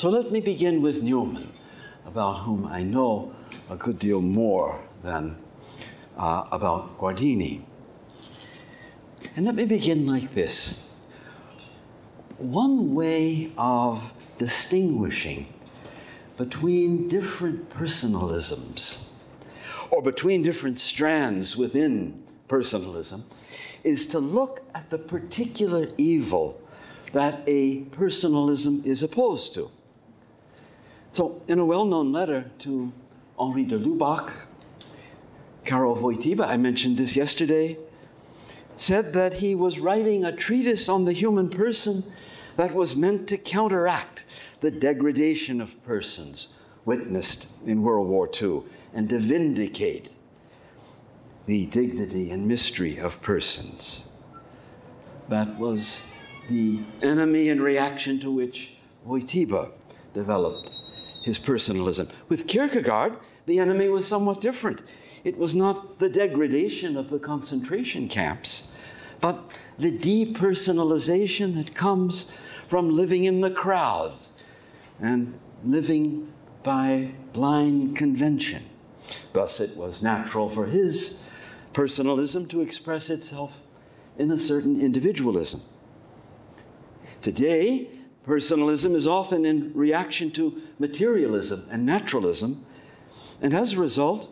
[0.00, 1.46] So let me begin with Newman,
[2.06, 3.34] about whom I know
[3.68, 5.36] a good deal more than
[6.16, 7.60] uh, about Guardini.
[9.36, 10.90] And let me begin like this.
[12.38, 15.52] One way of distinguishing
[16.38, 19.12] between different personalisms
[19.90, 23.24] or between different strands within personalism
[23.84, 26.58] is to look at the particular evil
[27.12, 29.70] that a personalism is opposed to.
[31.12, 32.92] So, in a well known letter to
[33.36, 34.46] Henri de Lubac,
[35.64, 37.78] Karol Wojtyla, I mentioned this yesterday,
[38.76, 42.04] said that he was writing a treatise on the human person
[42.56, 44.24] that was meant to counteract
[44.60, 48.62] the degradation of persons witnessed in World War II
[48.94, 50.10] and to vindicate
[51.46, 54.08] the dignity and mystery of persons.
[55.28, 56.08] That was
[56.48, 58.74] the enemy in reaction to which
[59.06, 59.72] Wojtyla
[60.14, 60.79] developed
[61.22, 62.08] his personalism.
[62.28, 64.80] With Kierkegaard, the enemy was somewhat different.
[65.24, 68.74] It was not the degradation of the concentration camps,
[69.20, 72.36] but the depersonalization that comes
[72.68, 74.14] from living in the crowd
[75.00, 76.32] and living
[76.62, 78.64] by blind convention.
[79.32, 81.30] Thus, it was natural for his
[81.72, 83.66] personalism to express itself
[84.18, 85.60] in a certain individualism.
[87.20, 87.88] Today,
[88.30, 92.64] personalism is often in reaction to materialism and naturalism,
[93.42, 94.30] and as a result,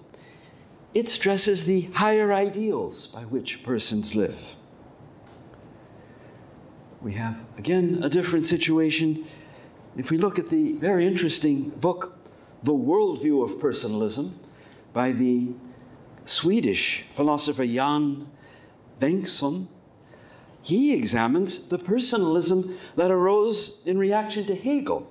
[0.94, 4.54] it stresses the higher ideals by which persons live.
[7.02, 9.26] We have, again, a different situation
[9.96, 12.16] if we look at the very interesting book,
[12.62, 14.38] The Worldview of Personalism,
[14.92, 15.54] by the
[16.24, 18.28] Swedish philosopher Jan
[19.00, 19.66] Bengtsson,
[20.62, 25.10] he examines the personalism that arose in reaction to Hegel.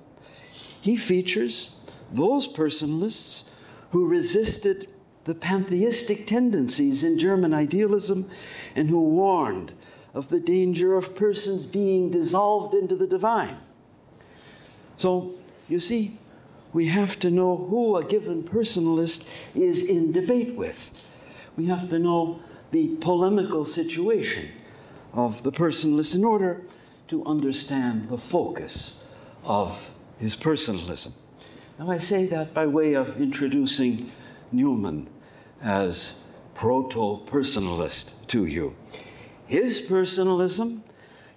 [0.80, 1.74] He features
[2.12, 3.50] those personalists
[3.90, 4.92] who resisted
[5.24, 8.30] the pantheistic tendencies in German idealism
[8.74, 9.72] and who warned
[10.14, 13.56] of the danger of persons being dissolved into the divine.
[14.96, 15.32] So,
[15.68, 16.16] you see,
[16.72, 20.90] we have to know who a given personalist is in debate with.
[21.56, 24.48] We have to know the polemical situation
[25.12, 26.62] of the personalist in order
[27.08, 29.14] to understand the focus
[29.44, 31.12] of his personalism.
[31.78, 34.10] Now, I say that by way of introducing
[34.52, 35.08] Newman
[35.62, 38.74] as proto personalist to you.
[39.46, 40.82] His personalism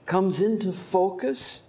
[0.05, 1.63] comes into focus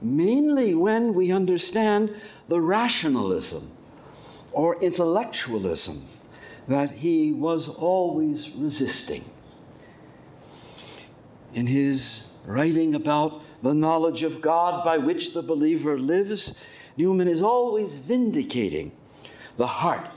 [0.00, 2.14] mainly when we understand
[2.48, 3.70] the rationalism
[4.52, 6.02] or intellectualism
[6.66, 9.24] that he was always resisting.
[11.58, 16.54] In his writing about the knowledge of God by which the believer lives,
[16.96, 18.92] Newman is always vindicating
[19.56, 20.08] the heart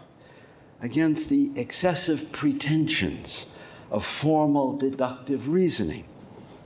[0.84, 3.58] against the excessive pretensions
[3.90, 6.04] of formal deductive reasoning.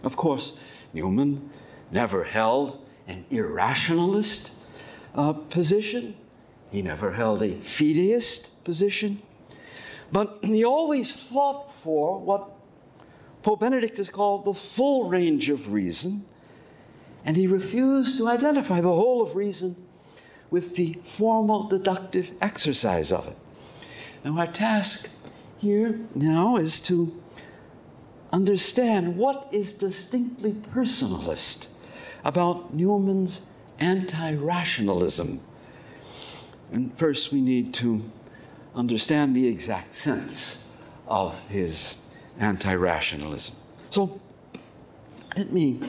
[0.03, 0.59] Of course,
[0.93, 1.49] Newman
[1.89, 4.61] never held an irrationalist
[5.15, 6.17] uh, position.
[6.69, 9.21] He never held a fideist position.
[10.11, 12.54] But he always fought for what
[13.45, 16.25] Pope Benedict has called the full range of reason,
[17.23, 19.75] and he refused to identify the whole of reason
[20.49, 23.35] with the formal deductive exercise of it.
[24.23, 25.15] Now, our task
[25.59, 27.21] here now is to
[28.33, 31.67] understand what is distinctly personalist
[32.23, 35.39] about Newman's anti rationalism.
[36.71, 38.01] And first, we need to
[38.73, 40.75] understand the exact sense
[41.07, 41.97] of his
[42.39, 43.55] anti rationalism.
[43.89, 44.19] So,
[45.37, 45.79] let me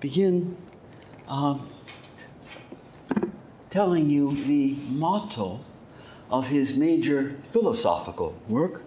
[0.00, 0.56] begin
[1.28, 1.58] uh,
[3.70, 5.60] telling you the motto
[6.30, 8.82] of his major philosophical work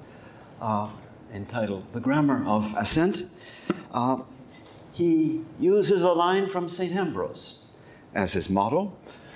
[0.62, 0.90] uh,
[1.34, 3.26] entitled The Grammar of Assent.
[3.92, 4.22] Uh,
[4.94, 6.96] he uses a line from St.
[6.96, 7.72] Ambrose
[8.14, 8.94] as his motto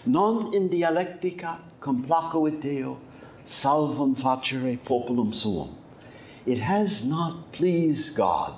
[0.08, 2.98] Non in dialectica complacuit Deo,
[3.44, 5.76] salvum facere populum suum.
[6.48, 8.54] It has not pleased God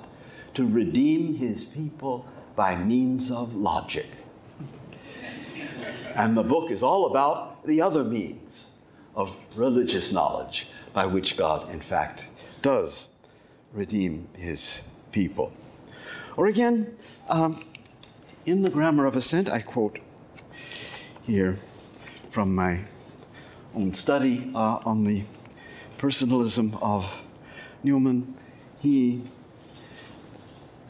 [0.54, 4.06] to redeem his people by means of logic.
[6.14, 8.78] And the book is all about the other means
[9.16, 12.28] of religious knowledge by which God, in fact,
[12.62, 13.10] does
[13.72, 15.52] redeem his people.
[16.36, 16.96] Or again,
[17.28, 17.60] um,
[18.46, 19.98] in the Grammar of Assent, I quote
[21.22, 21.58] here
[22.30, 22.82] from my
[23.74, 25.24] own study uh, on the
[25.98, 27.26] personalism of
[27.82, 28.34] Newman.
[28.80, 29.22] He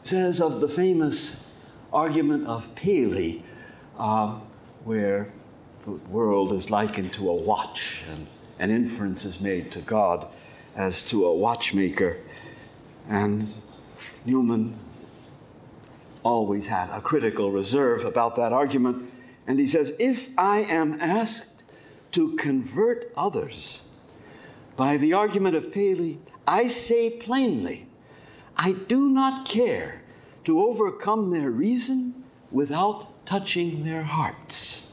[0.01, 1.47] says of the famous
[1.93, 3.43] argument of Paley,
[3.97, 4.39] uh,
[4.83, 5.31] where
[5.85, 8.27] the world is likened to a watch, and
[8.59, 10.27] an inference is made to God
[10.75, 12.17] as to a watchmaker.
[13.09, 13.53] And
[14.25, 14.75] Newman
[16.23, 19.11] always had a critical reserve about that argument.
[19.47, 21.63] And he says, If I am asked
[22.11, 23.87] to convert others
[24.75, 27.87] by the argument of Paley, I say plainly,
[28.57, 30.01] I do not care
[30.45, 34.87] to overcome their reason without touching their hearts.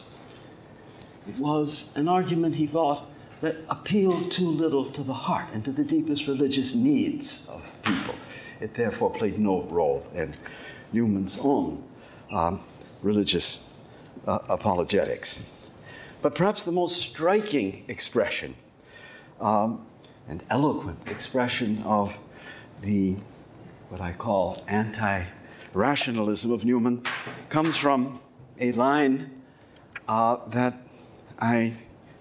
[1.27, 3.07] It was an argument, he thought,
[3.41, 8.15] that appealed too little to the heart and to the deepest religious needs of people.
[8.61, 10.35] It therefore played no role in
[10.93, 11.83] Newman's own
[12.33, 12.61] um,
[13.03, 13.69] religious
[14.27, 15.49] uh, apologetics.
[16.21, 18.55] But perhaps the most striking expression
[19.41, 19.87] um,
[20.29, 22.19] and eloquent expression of
[22.83, 23.17] the
[23.89, 25.25] what I call anti
[25.73, 27.03] rationalism of Newman
[27.49, 28.21] comes from
[28.61, 29.31] a line
[30.07, 30.81] uh, that
[31.39, 31.75] I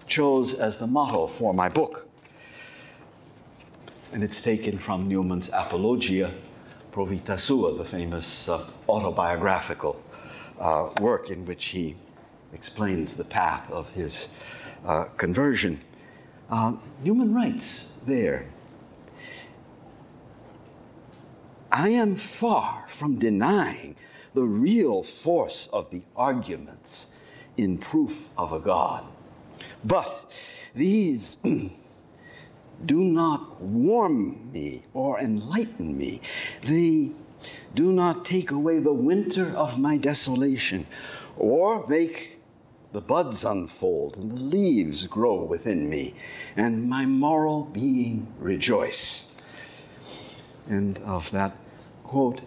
[0.06, 2.08] chose as the motto for my book.
[4.12, 6.30] And it's taken from Newman's Apologia
[6.92, 10.00] Pro Vita Sua, the famous uh, autobiographical
[10.58, 11.94] uh, work in which he
[12.52, 14.34] explains the path of his
[14.86, 15.80] uh, conversion.
[16.50, 18.46] Uh, Newman writes there
[21.70, 23.96] I am far from denying
[24.34, 27.14] the real force of the arguments
[27.56, 29.04] in proof of a God.
[29.84, 30.26] But
[30.74, 31.36] these
[32.86, 36.20] do not warm me or enlighten me.
[36.62, 37.12] They
[37.74, 40.86] do not take away the winter of my desolation
[41.36, 42.37] or make
[42.92, 46.14] the buds unfold and the leaves grow within me
[46.56, 49.24] and my moral being rejoice.
[50.68, 51.56] And of that
[52.04, 52.42] quote,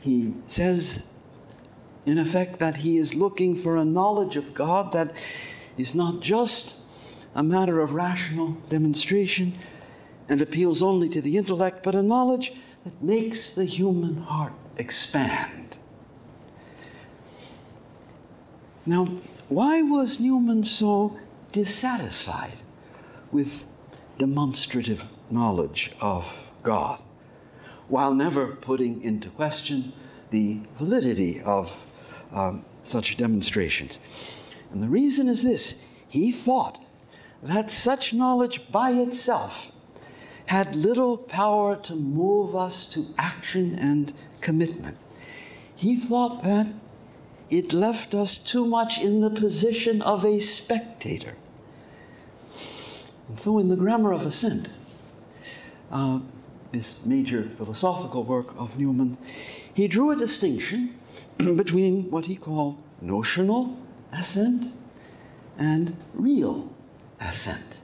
[0.00, 1.12] he says,
[2.06, 5.12] in effect, that he is looking for a knowledge of God that
[5.76, 6.84] is not just
[7.34, 9.58] a matter of rational demonstration
[10.28, 12.52] and appeals only to the intellect, but a knowledge
[12.84, 15.77] that makes the human heart expand.
[18.88, 19.04] Now,
[19.50, 21.14] why was Newman so
[21.52, 22.54] dissatisfied
[23.30, 23.66] with
[24.16, 26.98] demonstrative knowledge of God,
[27.88, 29.92] while never putting into question
[30.30, 31.84] the validity of
[32.32, 33.98] um, such demonstrations?
[34.72, 36.80] And the reason is this he thought
[37.42, 39.70] that such knowledge by itself
[40.46, 44.96] had little power to move us to action and commitment.
[45.76, 46.68] He thought that
[47.50, 51.36] it left us too much in the position of a spectator.
[53.28, 54.68] And so, in the Grammar of Assent,
[55.90, 56.20] uh,
[56.72, 59.18] this major philosophical work of Newman,
[59.72, 60.98] he drew a distinction
[61.38, 63.78] between what he called notional
[64.12, 64.72] assent
[65.58, 66.72] and real
[67.20, 67.78] assent.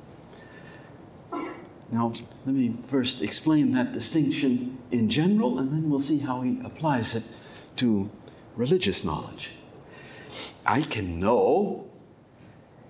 [1.93, 2.13] Now,
[2.47, 7.15] let me first explain that distinction in general, and then we'll see how he applies
[7.15, 7.25] it
[7.77, 8.11] to
[8.57, 9.51] religious knowledge.
[10.67, 11.91] I can know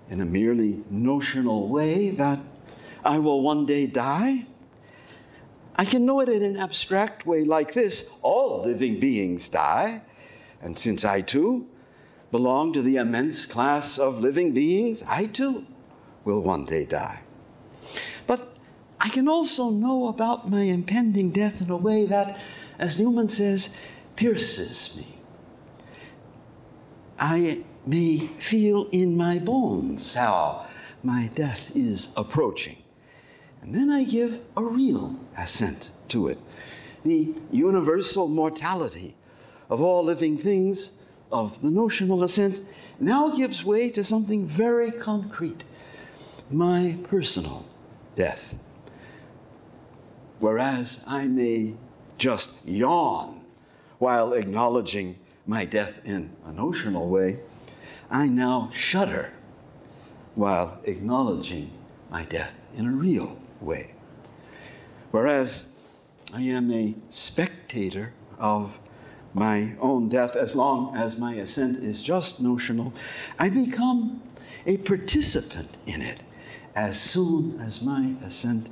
[0.09, 2.39] in a merely notional way that
[3.05, 4.47] I will one day die.
[5.77, 10.03] I can know it in an abstract way like this all living beings die,
[10.63, 11.67] and since I too
[12.31, 15.67] belong to the immense class of living beings, I too
[16.25, 17.21] will one day die.
[18.27, 18.57] But
[19.01, 22.39] I can also know about my impending death in a way that,
[22.79, 23.77] as Newman says,
[24.17, 25.07] pierces me.
[27.19, 30.67] I may feel in my bones how
[31.03, 32.79] my death is approaching.
[33.63, 36.39] And then I give a real assent to it.
[37.05, 39.15] The universal mortality
[39.71, 40.93] of all living things
[41.31, 42.61] of the notional assent
[43.01, 45.65] now gives way to something very concrete
[46.51, 47.67] my personal
[48.15, 48.57] death.
[50.39, 51.75] Whereas I may
[52.19, 53.41] just yawn
[53.99, 57.39] while acknowledging my death in a notional way,
[58.11, 59.33] I now shudder
[60.35, 61.71] while acknowledging
[62.11, 63.95] my death in a real way.
[65.11, 65.67] Whereas
[66.33, 68.79] I am a spectator of
[69.33, 72.93] my own death, as long as my assent is just notional,
[73.39, 74.23] I become
[74.67, 76.21] a participant in it
[76.75, 78.71] as soon as my assent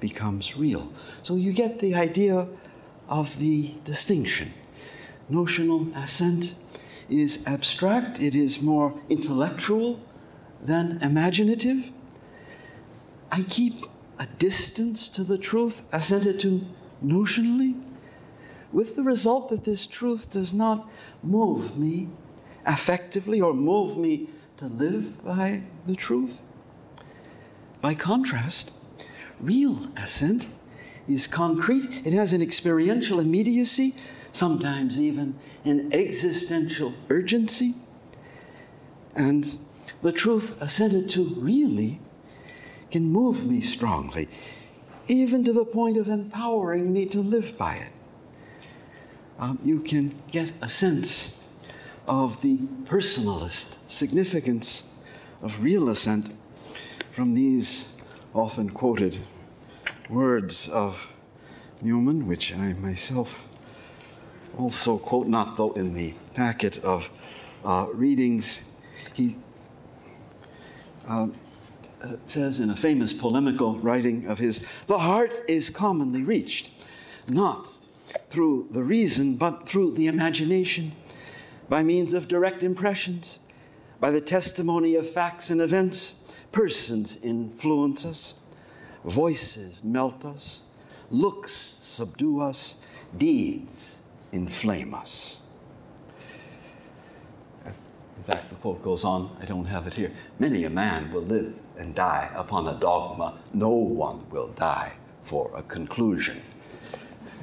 [0.00, 0.92] becomes real.
[1.22, 2.48] So you get the idea
[3.08, 4.52] of the distinction.
[5.28, 6.54] Notional assent
[7.08, 10.00] is abstract, it is more intellectual
[10.60, 11.90] than imaginative.
[13.30, 13.74] I keep
[14.18, 16.64] a distance to the truth assented to
[17.04, 17.80] notionally
[18.72, 20.88] with the result that this truth does not
[21.22, 22.08] move me
[22.66, 26.40] affectively or move me to live by the truth.
[27.80, 28.72] By contrast,
[29.40, 30.48] real assent
[31.06, 33.94] is concrete, it has an experiential immediacy,
[34.34, 37.74] sometimes even an existential urgency.
[39.14, 39.58] And
[40.02, 42.00] the truth assented to really
[42.90, 44.28] can move me strongly,
[45.06, 47.90] even to the point of empowering me to live by it.
[49.38, 51.48] Um, you can get a sense
[52.06, 54.90] of the personalist significance
[55.42, 56.32] of real assent
[57.12, 57.96] from these
[58.34, 59.26] often quoted
[60.10, 61.16] words of
[61.80, 63.48] Newman, which I myself
[64.58, 67.10] also quote, not though in the packet of
[67.64, 68.62] uh, readings.
[69.14, 69.36] He
[71.08, 71.28] uh,
[72.26, 76.70] says in a famous polemical writing of his The heart is commonly reached,
[77.26, 77.68] not
[78.28, 80.92] through the reason, but through the imagination,
[81.68, 83.38] by means of direct impressions,
[84.00, 86.20] by the testimony of facts and events.
[86.52, 88.40] Persons influence us,
[89.04, 90.62] voices melt us,
[91.10, 94.03] looks subdue us, deeds
[94.34, 95.40] inflame us.
[97.64, 100.10] In fact, the quote goes on, I don't have it here.
[100.38, 103.38] Many a man will live and die upon a dogma.
[103.52, 106.40] No one will die for a conclusion,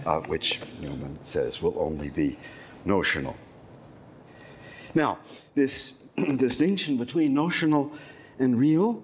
[0.06, 2.38] uh, which Newman says will only be
[2.84, 3.36] notional.
[4.96, 5.20] Now,
[5.54, 5.92] this
[6.38, 7.92] distinction between notional
[8.40, 9.04] and real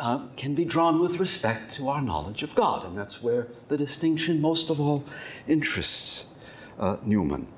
[0.00, 3.76] uh, can be drawn with respect to our knowledge of God, and that's where the
[3.76, 5.04] distinction most of all
[5.46, 6.33] interests
[6.78, 7.48] uh, Newman.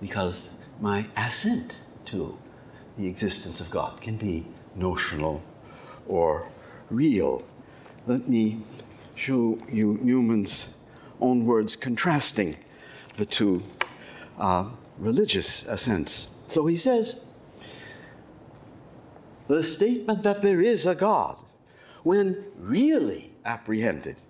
[0.00, 0.50] Because
[0.80, 2.38] my assent to
[2.96, 5.42] the existence of God can be notional
[6.06, 6.48] or
[6.90, 7.42] real.
[8.06, 8.60] Let me
[9.14, 10.76] show you Newman's
[11.20, 12.56] own words contrasting
[13.16, 13.62] the two
[14.38, 16.34] uh, religious assents.
[16.46, 17.26] So he says,
[19.48, 21.36] the statement that there is a God,
[22.02, 24.20] when really apprehended,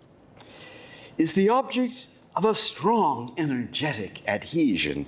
[1.19, 2.07] is the object
[2.37, 5.07] of a strong, energetic adhesion,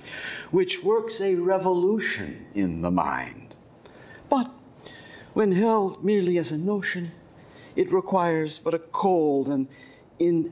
[0.51, 3.55] which works a revolution in the mind.
[4.29, 4.51] But
[5.33, 7.11] when held merely as a notion,
[7.75, 9.67] it requires but a cold and
[10.19, 10.51] in,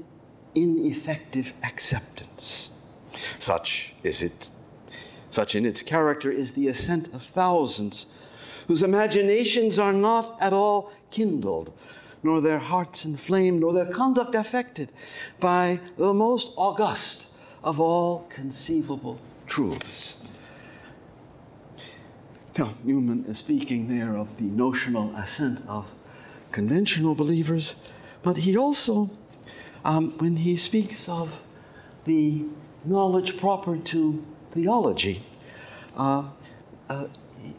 [0.55, 2.71] ineffective acceptance.
[3.37, 4.49] Such is it,
[5.29, 8.05] such in its character is the assent of thousands
[8.67, 11.73] whose imaginations are not at all kindled
[12.23, 14.91] nor their hearts inflamed, nor their conduct affected
[15.39, 17.33] by the most august
[17.63, 20.23] of all conceivable truths.
[22.57, 25.89] Now, Newman is speaking there of the notional assent of
[26.51, 27.75] conventional believers,
[28.21, 29.09] but he also,
[29.85, 31.45] um, when he speaks of
[32.05, 32.43] the
[32.83, 35.21] knowledge proper to theology,
[35.95, 36.23] uh,
[36.89, 37.07] uh,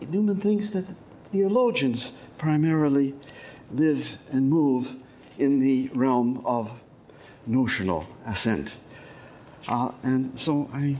[0.08, 0.84] Newman thinks that
[1.32, 3.14] theologians primarily
[3.72, 5.02] live and move
[5.38, 6.82] in the realm of
[7.46, 8.78] notional assent.
[9.68, 10.96] Uh, and so I,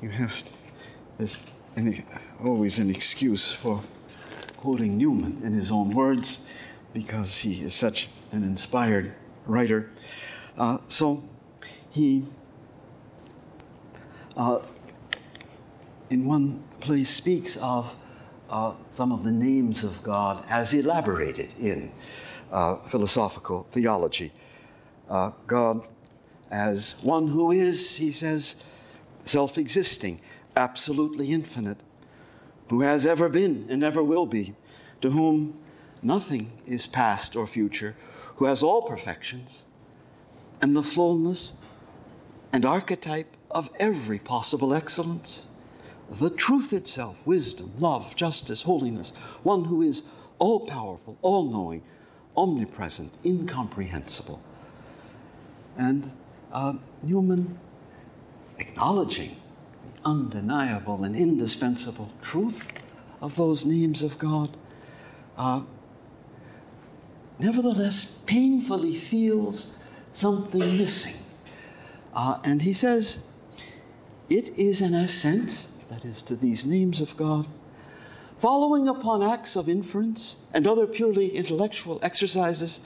[0.00, 0.34] you have
[1.18, 1.38] this
[2.42, 3.80] always an excuse for
[4.56, 6.46] quoting Newman in his own words
[6.92, 9.14] because he is such an inspired
[9.46, 9.90] writer.
[10.56, 11.22] Uh, so
[11.90, 12.24] he,
[14.36, 14.60] uh,
[16.10, 17.94] in one place, speaks of
[18.50, 21.92] uh, some of the names of God as elaborated in
[22.52, 24.32] uh, philosophical theology.
[25.08, 25.86] Uh, God
[26.50, 28.62] as one who is, he says,
[29.22, 30.20] self existing,
[30.56, 31.78] absolutely infinite,
[32.68, 34.54] who has ever been and ever will be,
[35.00, 35.58] to whom
[36.02, 37.96] nothing is past or future,
[38.36, 39.66] who has all perfections
[40.62, 41.60] and the fullness
[42.52, 45.48] and archetype of every possible excellence
[46.18, 51.82] the truth itself wisdom, love, justice, holiness, one who is all powerful, all knowing,
[52.36, 54.40] omnipresent, incomprehensible.
[55.76, 56.10] And
[56.52, 57.58] uh, Newman,
[58.58, 59.36] acknowledging
[59.84, 62.72] the undeniable and indispensable truth
[63.20, 64.56] of those names of God,
[65.36, 65.62] uh,
[67.38, 71.24] nevertheless painfully feels something missing.
[72.14, 73.26] Uh, and he says,
[74.30, 77.46] it is an assent that is, to these names of God,
[78.36, 82.80] following upon acts of inference and other purely intellectual exercises,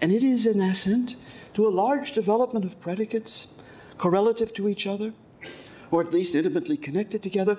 [0.00, 1.16] and it is an assent
[1.54, 3.54] to a large development of predicates
[3.98, 5.12] correlative to each other,
[5.90, 7.58] or at least intimately connected together.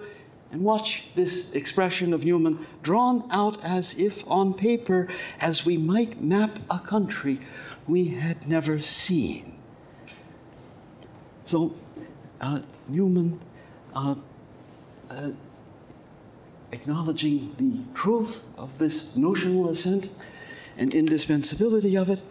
[0.51, 5.09] And watch this expression of Newman drawn out as if on paper,
[5.41, 7.39] as we might map a country
[7.87, 9.57] we had never seen.
[11.45, 11.73] So,
[12.39, 13.39] uh, Newman
[13.95, 14.15] uh,
[15.13, 15.31] uh,
[16.71, 20.09] acknowledging the truth of this notional assent
[20.77, 22.23] and indispensability of it,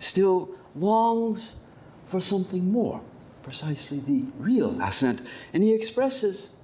[0.00, 1.64] still longs
[2.06, 3.00] for something more,
[3.42, 5.22] precisely the real assent.
[5.52, 6.56] And he expresses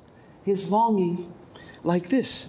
[0.44, 1.32] his longing
[1.84, 2.48] like this.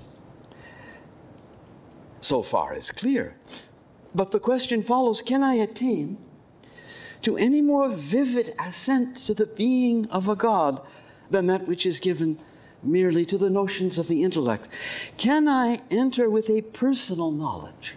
[2.19, 3.35] So far is clear.
[4.13, 6.17] But the question follows can I attain
[7.21, 10.81] to any more vivid assent to the being of a God
[11.29, 12.39] than that which is given
[12.83, 14.67] merely to the notions of the intellect?
[15.17, 17.95] Can I enter with a personal knowledge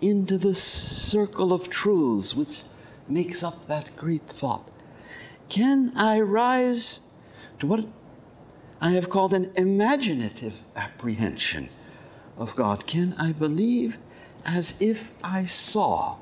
[0.00, 2.62] into the circle of truths which
[3.08, 4.68] makes up that great thought?
[5.48, 7.00] Can I rise
[7.58, 7.86] to what
[8.80, 11.68] I have called an imaginative apprehension
[12.36, 12.86] of God?
[12.86, 13.98] Can I believe
[14.44, 16.16] as if I saw?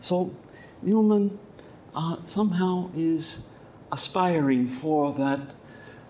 [0.00, 0.34] So,
[0.82, 1.38] Newman
[1.94, 3.50] uh, somehow is
[3.90, 5.40] aspiring for that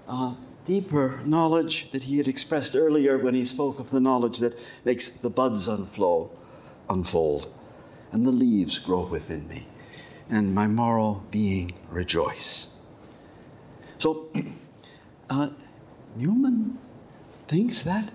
[0.08, 0.34] uh,
[0.66, 5.08] deeper knowledge that he had expressed earlier when he spoke of the knowledge that makes
[5.08, 6.30] the buds unflow,
[6.88, 7.52] unfold,
[8.12, 9.66] and the leaves grow within me,
[10.28, 12.74] and my moral being rejoice.
[13.98, 14.28] So,
[15.30, 15.50] uh,
[16.16, 16.78] Newman
[17.48, 18.10] thinks that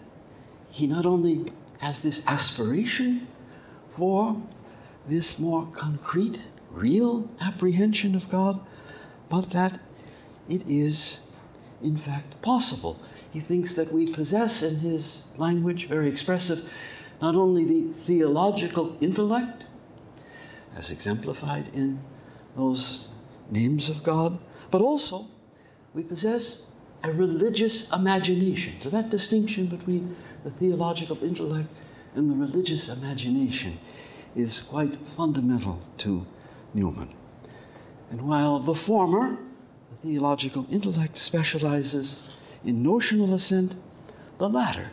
[0.70, 1.46] he not only
[1.80, 3.27] has this aspiration
[3.96, 4.42] for
[5.08, 8.60] this more concrete, real apprehension of God,
[9.30, 9.80] but that
[10.50, 11.27] it is
[11.82, 13.00] in fact, possible.
[13.32, 16.74] He thinks that we possess, in his language, very expressive,
[17.22, 19.66] not only the theological intellect,
[20.76, 22.00] as exemplified in
[22.56, 23.08] those
[23.50, 24.40] names of God,
[24.72, 25.26] but also
[25.94, 28.80] we possess a religious imagination.
[28.80, 31.70] So, that distinction between the theological intellect
[32.16, 33.80] and the religious imagination
[34.36, 36.26] is quite fundamental to
[36.74, 37.10] Newman.
[38.10, 39.38] And while the former
[40.04, 42.34] theological intellect specializes
[42.64, 43.76] in notional assent,
[44.38, 44.92] the latter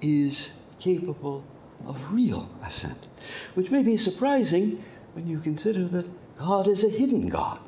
[0.00, 1.44] is capable
[1.86, 3.08] of real assent,
[3.54, 4.82] which may be surprising
[5.14, 6.06] when you consider that
[6.38, 7.58] God is a hidden God.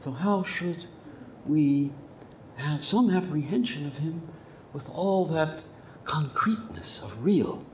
[0.00, 0.84] So, how should
[1.46, 1.90] we
[2.56, 4.22] have some apprehension of Him
[4.72, 5.64] with all that
[6.04, 7.66] concreteness of real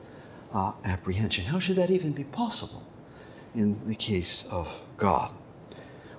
[0.53, 1.45] uh, apprehension?
[1.45, 2.85] How should that even be possible
[3.55, 5.33] in the case of God?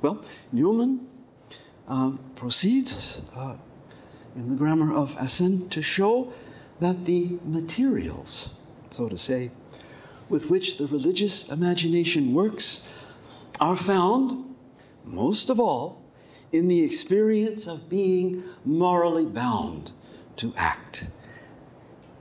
[0.01, 1.07] Well, Newman
[1.87, 3.57] um, proceeds uh,
[4.35, 6.31] in the grammar of assent to show
[6.79, 9.51] that the materials, so to say,
[10.29, 12.87] with which the religious imagination works
[13.59, 14.55] are found,
[15.05, 16.01] most of all,
[16.51, 19.91] in the experience of being morally bound
[20.37, 21.07] to act,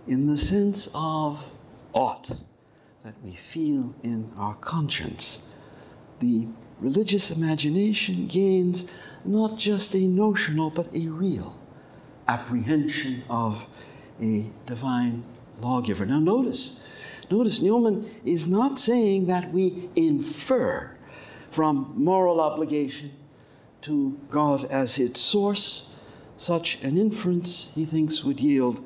[0.06, 1.44] in the sense of
[1.92, 2.32] ought
[3.04, 5.46] that we feel in our conscience.
[6.20, 6.48] The
[6.80, 8.90] religious imagination gains
[9.24, 11.56] not just a notional, but a real
[12.28, 13.66] apprehension of
[14.20, 15.24] a divine
[15.60, 16.06] lawgiver.
[16.06, 16.88] Now, notice,
[17.30, 20.96] notice Newman is not saying that we infer
[21.50, 23.12] from moral obligation
[23.82, 25.98] to God as its source.
[26.36, 28.80] Such an inference, he thinks, would yield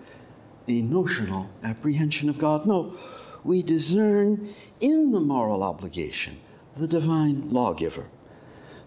[0.68, 2.66] a notional apprehension of God.
[2.66, 2.96] No,
[3.44, 4.48] we discern
[4.80, 6.38] in the moral obligation
[6.76, 8.10] the divine lawgiver.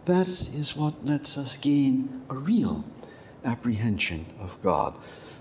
[0.10, 2.84] That is what lets us gain a real
[3.45, 4.95] apprehension of God,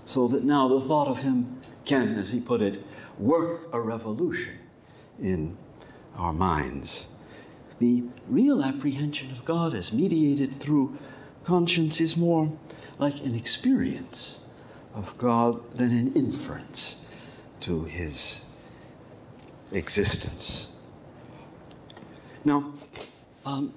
[0.05, 2.85] so that now the thought of Him can, as he put it,
[3.17, 4.59] work a revolution
[5.19, 5.57] in
[6.15, 7.07] our minds.
[7.79, 10.99] The real apprehension of God, as mediated through
[11.43, 12.55] conscience, is more
[12.99, 14.53] like an experience
[14.93, 17.11] of God than an inference
[17.61, 18.45] to His
[19.71, 20.71] existence.
[22.45, 22.71] Now,
[23.47, 23.73] um,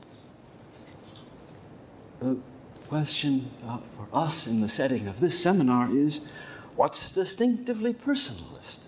[2.22, 2.40] the
[2.88, 6.28] question uh, for us in the setting of this seminar is
[6.76, 8.86] what's distinctively personalist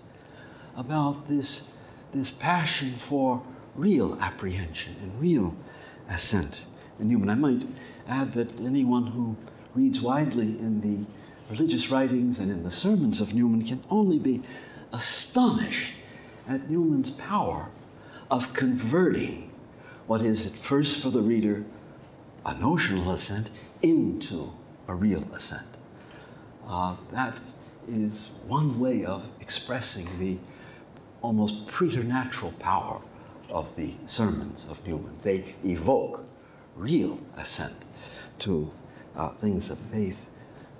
[0.77, 1.77] about this,
[2.13, 3.43] this passion for
[3.75, 5.55] real apprehension and real
[6.09, 6.65] assent
[6.97, 7.29] in Newman?
[7.29, 7.67] I might
[8.07, 9.35] add that anyone who
[9.73, 11.05] reads widely in the
[11.49, 14.41] religious writings and in the sermons of Newman can only be
[14.93, 15.93] astonished
[16.47, 17.69] at Newman's power
[18.31, 19.51] of converting
[20.07, 21.65] what is at first for the reader
[22.45, 23.49] a notional assent
[23.81, 24.53] into
[24.87, 25.67] a real assent.
[26.67, 27.39] Uh, that
[27.87, 30.37] is one way of expressing the
[31.21, 33.01] almost preternatural power
[33.49, 35.17] of the sermons of Newman.
[35.23, 36.23] They evoke
[36.75, 37.85] real assent
[38.39, 38.71] to
[39.15, 40.27] uh, things of faith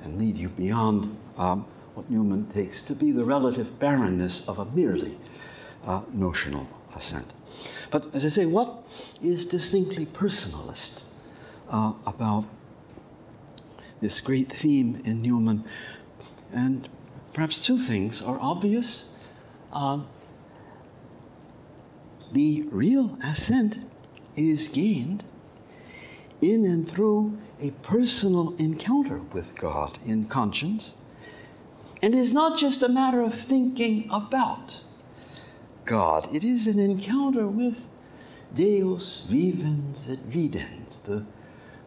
[0.04, 4.66] and lead you beyond um, what Newman takes to be the relative barrenness of a
[4.66, 5.18] merely
[5.86, 7.34] uh, notional assent.
[7.90, 8.70] But as I say, what
[9.22, 11.05] is distinctly personalist
[11.70, 12.46] uh, about
[14.02, 15.64] this great theme in Newman.
[16.54, 16.88] And
[17.34, 19.18] perhaps two things are obvious.
[19.74, 20.08] Um,
[22.32, 23.80] the real assent
[24.36, 25.24] is gained
[26.42, 30.94] in and through a personal encounter with God in conscience,
[32.02, 34.84] and is not just a matter of thinking about
[35.86, 37.88] God, it is an encounter with
[38.54, 41.26] Deus vivens et videns, the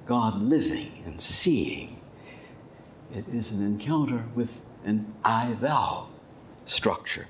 [0.08, 2.00] God living and seeing.
[3.14, 6.06] It is an encounter with an I thou
[6.64, 7.28] structure.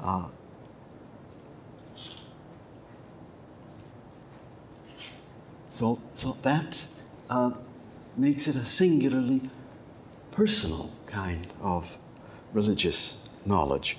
[0.00, 0.26] Uh,
[5.70, 6.86] so, so that
[7.28, 7.50] uh,
[8.16, 9.50] makes it a singularly
[10.30, 11.98] personal kind of
[12.52, 13.98] religious knowledge.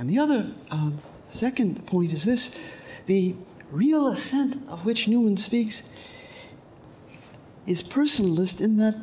[0.00, 2.58] And the other um, second point is this
[3.06, 3.36] the
[3.70, 5.82] real assent of which Newman speaks
[7.66, 8.96] is personalist in that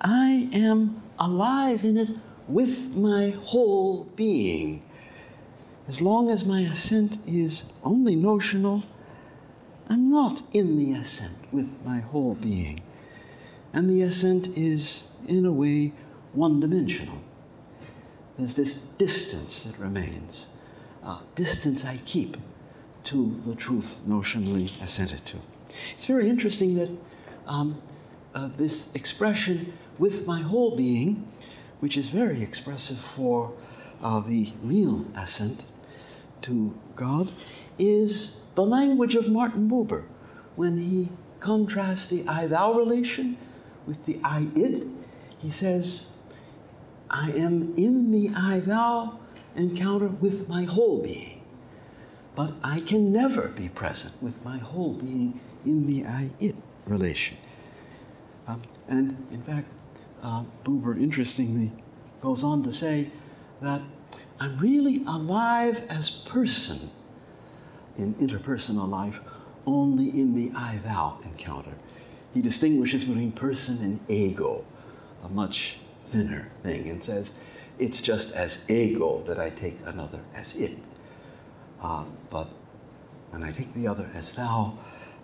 [0.00, 2.08] I am alive in it
[2.48, 4.84] with my whole being.
[5.88, 8.84] As long as my assent is only notional,
[9.88, 12.80] I'm not in the assent with my whole being.
[13.72, 15.92] And the assent is, in a way,
[16.32, 17.20] one dimensional.
[18.36, 20.56] There's this distance that remains,
[21.34, 22.36] distance I keep
[23.04, 25.38] to the truth notionally assented to.
[25.92, 26.90] It's very interesting that
[27.46, 27.80] um,
[28.34, 31.28] uh, this expression with my whole being,
[31.80, 33.52] which is very expressive for
[34.02, 35.64] uh, the real assent
[36.42, 37.32] to God,
[37.78, 40.04] is the language of Martin Buber
[40.56, 41.08] when he
[41.40, 43.36] contrasts the I thou relation
[43.86, 44.86] with the I it.
[45.38, 46.16] He says,
[47.10, 49.18] I am in the I thou
[49.56, 51.39] encounter with my whole being,
[52.40, 56.54] but I can never be present with my whole being in the I it
[56.86, 57.36] relation.
[58.48, 59.66] Um, and in fact,
[60.22, 61.70] uh, Buber interestingly
[62.22, 63.08] goes on to say
[63.60, 63.82] that
[64.40, 66.88] I'm really alive as person
[67.98, 69.20] in interpersonal life
[69.66, 71.74] only in the I thou encounter.
[72.32, 74.64] He distinguishes between person and ego,
[75.22, 75.76] a much
[76.06, 77.38] thinner thing, and says
[77.78, 80.78] it's just as ego that I take another as it.
[81.82, 82.48] Uh, but
[83.30, 84.76] when I take the other as thou,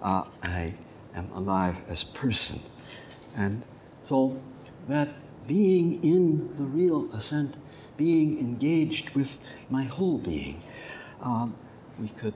[0.03, 0.75] uh, I
[1.15, 2.61] am alive as person.
[3.37, 3.63] And
[4.03, 4.41] so
[4.89, 5.09] that
[5.47, 7.57] being in the real assent,
[7.97, 9.39] being engaged with
[9.71, 10.61] my whole being,
[11.21, 11.55] um,
[11.99, 12.35] we could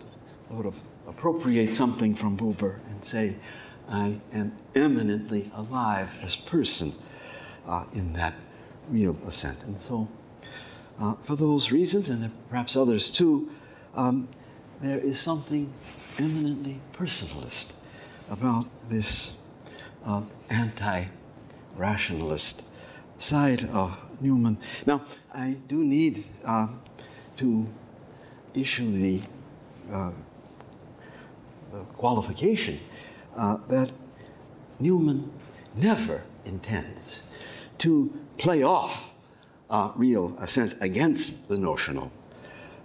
[0.48, 3.36] sort of appropriate something from Buber and say,
[3.88, 6.92] I am eminently alive as person
[7.66, 8.34] uh, in that
[8.88, 9.62] real assent.
[9.64, 10.08] And so,
[11.00, 13.50] uh, for those reasons, and perhaps others too,
[13.94, 14.28] um,
[14.80, 15.72] there is something
[16.18, 17.74] eminently personalist
[18.30, 19.36] about this
[20.04, 21.04] uh, anti
[21.76, 22.62] rationalist
[23.18, 24.58] side of Newman.
[24.86, 26.68] Now, I do need uh,
[27.36, 27.66] to
[28.54, 29.20] issue the,
[29.92, 30.12] uh,
[31.72, 32.80] the qualification
[33.36, 33.92] uh, that
[34.78, 35.30] Newman
[35.76, 37.22] never intends
[37.78, 39.12] to play off
[39.68, 42.10] uh, real assent against the notional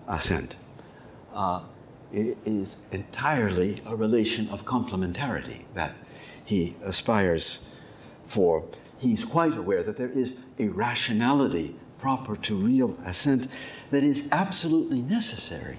[0.08, 0.56] assent.
[1.36, 1.64] Uh,
[2.12, 5.94] is entirely a relation of complementarity that
[6.46, 7.70] he aspires
[8.26, 8.64] for.
[9.00, 13.48] He's quite aware that there is a rationality proper to real assent
[13.90, 15.78] that is absolutely necessary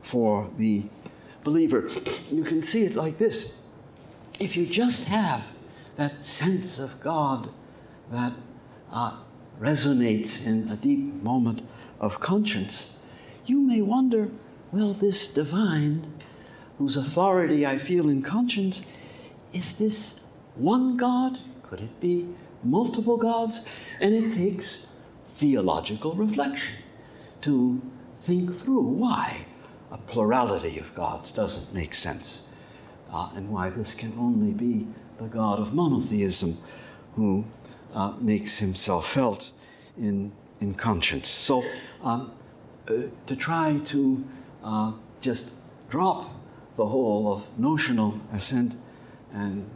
[0.00, 0.84] for the
[1.42, 1.90] believer.
[2.30, 3.64] You can see it like this
[4.40, 5.52] if you just have
[5.96, 7.48] that sense of God
[8.10, 8.32] that
[8.92, 9.18] uh,
[9.60, 11.62] resonates in a deep moment
[12.00, 13.04] of conscience,
[13.46, 14.30] you may wonder
[14.74, 16.04] well, this divine,
[16.78, 18.90] whose authority I feel in conscience,
[19.52, 21.38] is this one God?
[21.62, 22.34] Could it be
[22.64, 23.72] multiple gods?
[24.00, 24.88] And it takes
[25.28, 26.74] theological reflection
[27.42, 27.80] to
[28.20, 29.46] think through why
[29.92, 32.48] a plurality of gods doesn't make sense
[33.12, 36.56] uh, and why this can only be the God of monotheism
[37.14, 37.44] who
[37.94, 39.52] uh, makes himself felt
[39.96, 41.28] in, in conscience.
[41.28, 41.62] So,
[42.02, 42.32] um,
[42.88, 42.94] uh,
[43.26, 44.24] to try to
[44.64, 46.30] uh, just drop
[46.76, 48.74] the whole of notional assent
[49.32, 49.70] and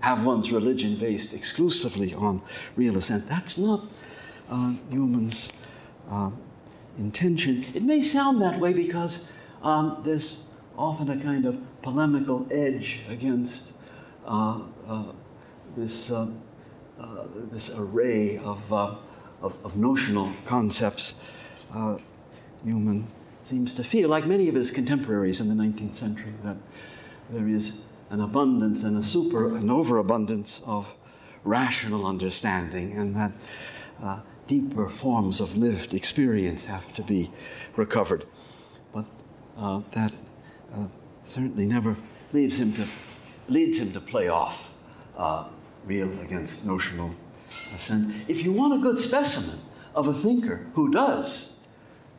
[0.00, 2.42] have one's religion based exclusively on
[2.76, 3.26] real assent.
[3.28, 3.80] That's not
[4.50, 5.52] uh, Newman's
[6.10, 6.30] uh,
[6.98, 7.64] intention.
[7.74, 13.74] It may sound that way because um, there's often a kind of polemical edge against
[14.26, 15.12] uh, uh
[15.76, 16.30] this, uh,
[16.98, 18.98] uh, this array of, of,
[19.42, 21.14] of, notional concepts.
[22.64, 23.06] Newman
[23.46, 26.56] seems to feel, like many of his contemporaries in the 19th century, that
[27.30, 30.94] there is an abundance and a super, an overabundance of
[31.44, 33.32] rational understanding and that
[34.02, 37.30] uh, deeper forms of lived experience have to be
[37.76, 38.24] recovered.
[38.92, 39.04] But
[39.56, 40.12] uh, that
[40.74, 40.88] uh,
[41.22, 41.96] certainly never
[42.32, 44.74] leads him to, leads him to play off
[45.16, 45.48] uh,
[45.84, 47.12] real against notional
[47.74, 48.12] assent.
[48.28, 49.60] If you want a good specimen
[49.94, 51.64] of a thinker who does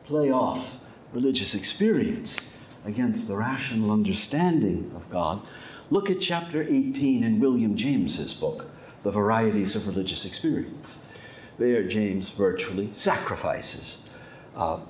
[0.06, 0.78] play off
[1.12, 5.40] religious experience against the rational understanding of God,
[5.90, 8.70] look at chapter 18 in William James's book,
[9.02, 11.04] The Varieties of Religious Experience.
[11.58, 14.14] There, James virtually sacrifices
[14.54, 14.80] uh,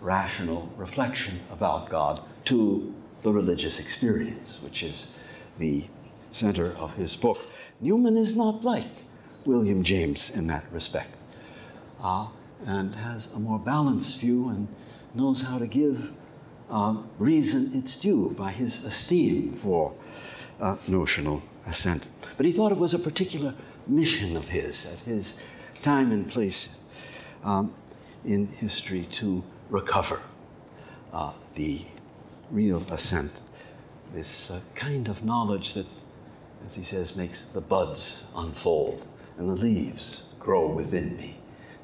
[0.00, 5.18] rational reflection about God to the religious experience, which is
[5.58, 5.84] the
[6.30, 7.40] center of his book.
[7.80, 8.86] Newman is not like
[9.44, 11.14] William James in that respect,
[12.02, 12.28] uh,
[12.66, 14.68] and has a more balanced view and
[15.14, 16.12] knows how to give
[16.70, 19.94] uh, reason its due by his esteem for
[20.60, 22.08] uh, notional assent.
[22.36, 23.54] But he thought it was a particular
[23.86, 25.42] mission of his at his
[25.82, 26.76] time and place
[27.44, 27.74] um,
[28.24, 30.20] in history to recover
[31.12, 31.82] uh, the
[32.50, 33.32] real assent,
[34.12, 35.86] this uh, kind of knowledge that,
[36.66, 41.36] as he says, makes the buds unfold and the leaves grow within me,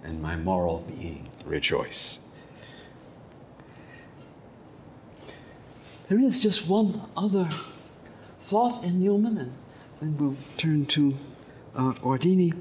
[0.04, 2.20] and my moral being rejoice.
[6.10, 7.48] There is just one other
[8.40, 9.56] thought in Newman, and
[10.00, 11.14] then we'll turn to
[11.76, 12.52] uh, Guardini,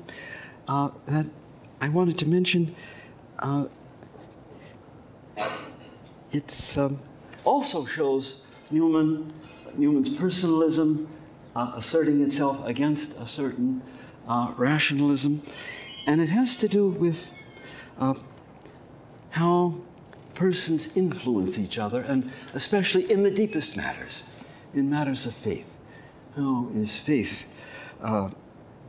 [0.67, 1.25] uh, that
[1.81, 2.75] I wanted to mention.
[3.39, 3.65] Uh,
[6.31, 6.99] it um,
[7.43, 9.33] also shows Newman,
[9.75, 11.07] Newman's personalism
[11.55, 13.81] uh, asserting itself against a certain
[14.27, 15.41] uh, rationalism,
[16.05, 17.31] and it has to do with
[17.97, 18.13] uh,
[19.31, 19.79] how
[20.39, 24.23] persons influence each other, and especially in the deepest matters,
[24.73, 25.69] in matters of faith.
[26.38, 27.45] How is faith
[28.02, 28.30] uh,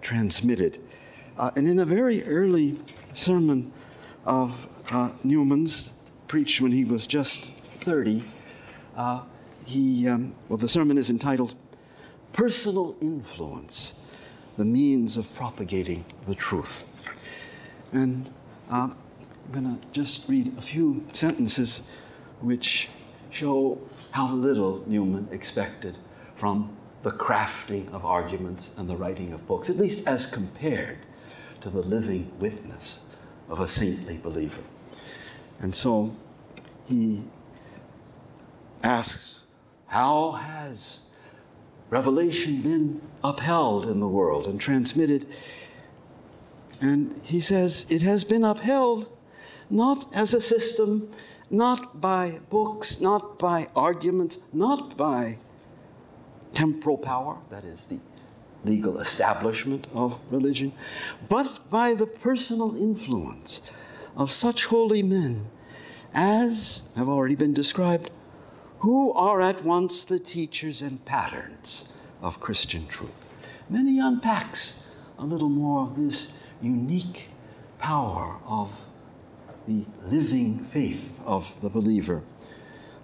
[0.01, 0.79] transmitted?
[1.37, 2.77] Uh, and in a very early
[3.15, 3.73] sermon
[4.25, 5.91] of uh, Newman's,
[6.29, 8.23] preached when he was just 30,
[8.97, 9.23] uh,
[9.67, 11.57] he, um, well, the sermon is entitled
[12.33, 13.95] Personal Influence
[14.57, 16.85] the means of propagating the truth.
[17.93, 18.31] And
[18.71, 18.91] uh,
[19.53, 21.83] I'm going to just read a few sentences
[22.41, 22.89] which
[23.31, 23.81] show
[24.13, 25.99] how little Newman expected
[26.37, 30.99] from the crafting of arguments and the writing of books, at least as compared
[31.63, 33.05] to the living witness
[33.49, 34.63] of a saintly believer.
[35.59, 36.15] And so
[36.87, 37.25] he
[38.85, 39.47] asks,
[39.89, 41.11] How has
[41.89, 45.27] revelation been upheld in the world and transmitted.
[46.81, 49.11] And he says it has been upheld
[49.71, 51.09] not as a system,
[51.51, 55.39] not by books, not by arguments, not by
[56.53, 58.01] temporal power, that is the
[58.65, 60.73] legal establishment of religion,
[61.29, 63.63] but by the personal influence
[64.17, 65.47] of such holy men
[66.13, 68.11] as have already been described
[68.81, 73.25] who are at once the teachers and patterns of Christian truth.
[73.71, 77.29] he unpacks a little more of this unique
[77.79, 78.90] power of
[79.67, 82.23] the living faith of the believer,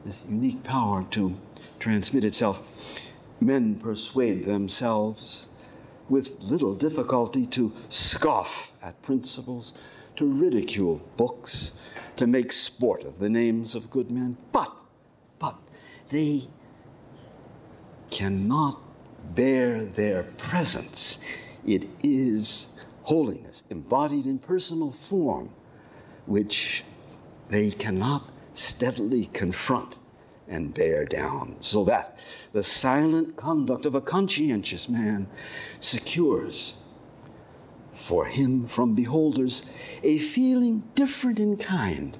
[0.04, 1.38] this unique power to
[1.78, 3.02] transmit itself.
[3.40, 5.50] Men persuade themselves
[6.08, 9.74] with little difficulty to scoff at principles,
[10.16, 11.72] to ridicule books,
[12.16, 14.36] to make sport of the names of good men.
[14.52, 14.72] But
[15.38, 15.56] but
[16.10, 16.44] they
[18.10, 18.80] cannot
[19.34, 21.18] bear their presence.
[21.66, 22.68] It is
[23.02, 25.50] holiness embodied in personal form,
[26.26, 26.84] which
[27.48, 29.96] they cannot steadily confront
[30.48, 32.16] and bear down, so that
[32.52, 35.26] the silent conduct of a conscientious man
[35.80, 36.80] secures
[37.92, 39.68] for him from beholders
[40.02, 42.18] a feeling different in kind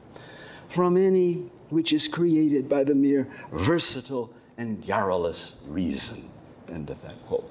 [0.69, 1.35] from any
[1.69, 6.29] which is created by the mere versatile and garrulous reason.
[6.69, 7.51] End of that quote.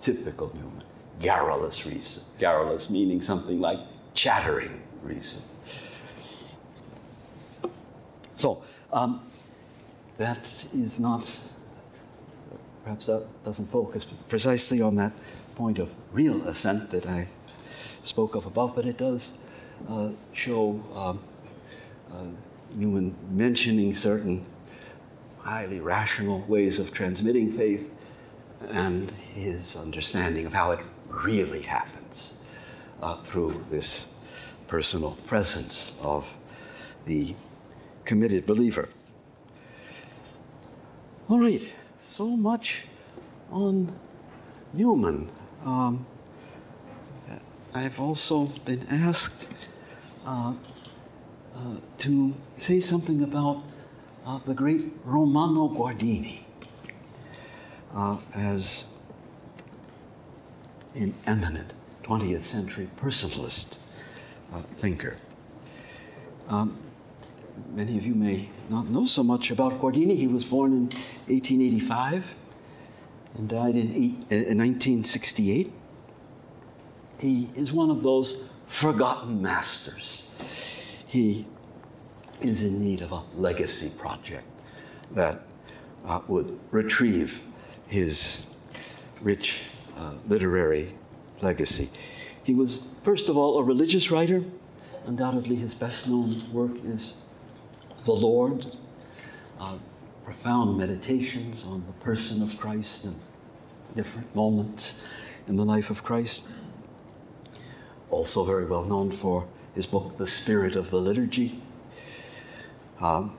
[0.00, 0.84] Typical Newman.
[1.20, 2.22] Garrulous reason.
[2.38, 3.80] Garrulous meaning something like
[4.14, 5.42] chattering reason.
[8.44, 9.22] So, um,
[10.18, 10.36] that
[10.74, 11.24] is not,
[12.82, 15.18] perhaps that doesn't focus precisely on that
[15.56, 17.28] point of real assent that I
[18.02, 19.38] spoke of above, but it does
[19.88, 21.20] uh, show um,
[22.12, 22.26] uh,
[22.74, 24.44] Newman mentioning certain
[25.38, 27.90] highly rational ways of transmitting faith
[28.68, 32.38] and his understanding of how it really happens
[33.00, 34.12] uh, through this
[34.66, 36.30] personal presence of
[37.06, 37.34] the
[38.04, 38.88] committed believer.
[41.28, 42.82] All right, so much
[43.50, 43.92] on
[44.72, 45.30] Newman.
[45.64, 46.06] Um,
[47.74, 49.48] I've also been asked
[50.24, 50.54] uh,
[51.56, 53.64] uh, to say something about
[54.24, 56.40] uh, the great Romano Guardini
[57.94, 58.86] uh, as
[60.94, 63.78] an eminent 20th century personalist
[64.52, 65.16] uh, thinker.
[66.48, 66.78] Um,
[67.72, 70.16] many of you may not know so much about Guardini.
[70.16, 70.82] He was born in
[71.26, 72.36] 1885
[73.34, 75.70] and died in, eight, uh, 1968.
[77.20, 80.36] He is one of those forgotten masters.
[81.06, 81.46] He
[82.42, 84.44] is in need of a legacy project
[85.12, 85.42] that
[86.04, 87.42] uh, would retrieve
[87.86, 88.46] his
[89.20, 89.62] rich
[89.96, 90.88] uh, literary
[91.40, 91.88] legacy.
[92.42, 94.44] He was, first of all, a religious writer.
[95.06, 97.23] Undoubtedly, his best known work is
[98.04, 98.66] The Lord,
[99.58, 99.78] uh,
[100.24, 103.16] profound meditations on the person of Christ and
[103.94, 105.06] different moments
[105.48, 106.46] in the life of Christ.
[108.10, 111.60] Also, very well known for his book, The Spirit of the Liturgy.
[113.00, 113.36] Um,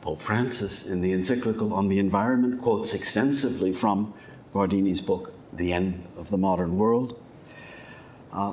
[0.00, 4.14] Pope Francis, in the encyclical on the environment, quotes extensively from
[4.52, 7.20] Guardini's book, The End of the Modern World.
[8.32, 8.52] Uh,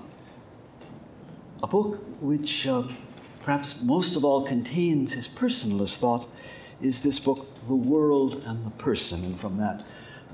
[1.63, 2.83] a book which uh,
[3.47, 6.27] perhaps most of all contains his personalist thought
[6.81, 9.23] is this book, The World and the Person.
[9.23, 9.85] And from that,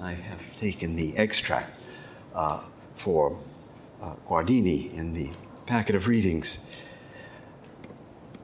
[0.01, 1.79] I have taken the extract
[2.33, 2.63] uh,
[2.95, 3.37] for
[4.01, 5.29] uh, Guardini in the
[5.67, 6.57] packet of readings.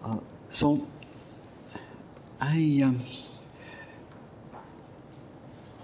[0.06, 0.88] Uh, so,
[2.40, 3.00] I, um,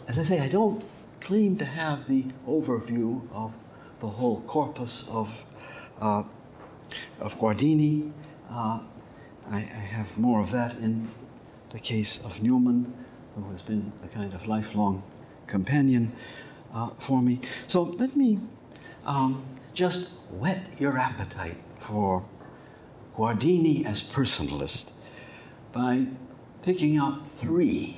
[0.08, 0.86] as I say, I don't
[1.22, 3.52] claim to have the overview of
[4.00, 5.44] the whole corpus of,
[6.00, 6.22] uh,
[7.20, 8.12] of Guardini.
[8.50, 8.80] Uh,
[9.50, 11.10] I, I, have more of that in
[11.72, 12.94] the case of Newman,
[13.36, 15.04] who has been a kind of lifelong
[15.48, 16.12] companion
[16.74, 17.42] uh, for me.
[17.68, 18.40] So let me
[19.06, 22.26] um, just whet your appetite for
[23.16, 24.92] Guardini as personalist
[25.72, 26.08] by
[26.62, 27.98] picking out three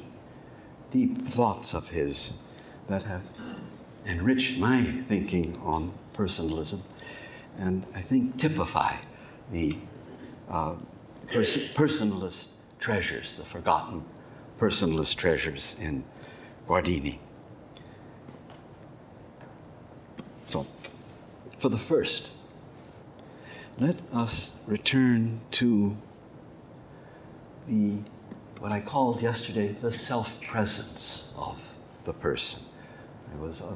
[0.91, 2.41] deep thoughts of his
[2.87, 3.23] that have
[4.05, 6.81] enriched my thinking on personalism
[7.57, 8.95] and I think typify
[9.51, 9.75] the
[10.49, 10.75] uh,
[11.27, 14.03] pers- personalist treasures, the forgotten
[14.59, 16.03] personalist treasures in
[16.67, 17.19] Guardini.
[20.45, 20.65] So,
[21.57, 22.31] for the first,
[23.79, 25.97] let us return to
[27.67, 27.99] the
[28.59, 32.65] what I called yesterday the self presence of the person.
[33.33, 33.75] I was uh,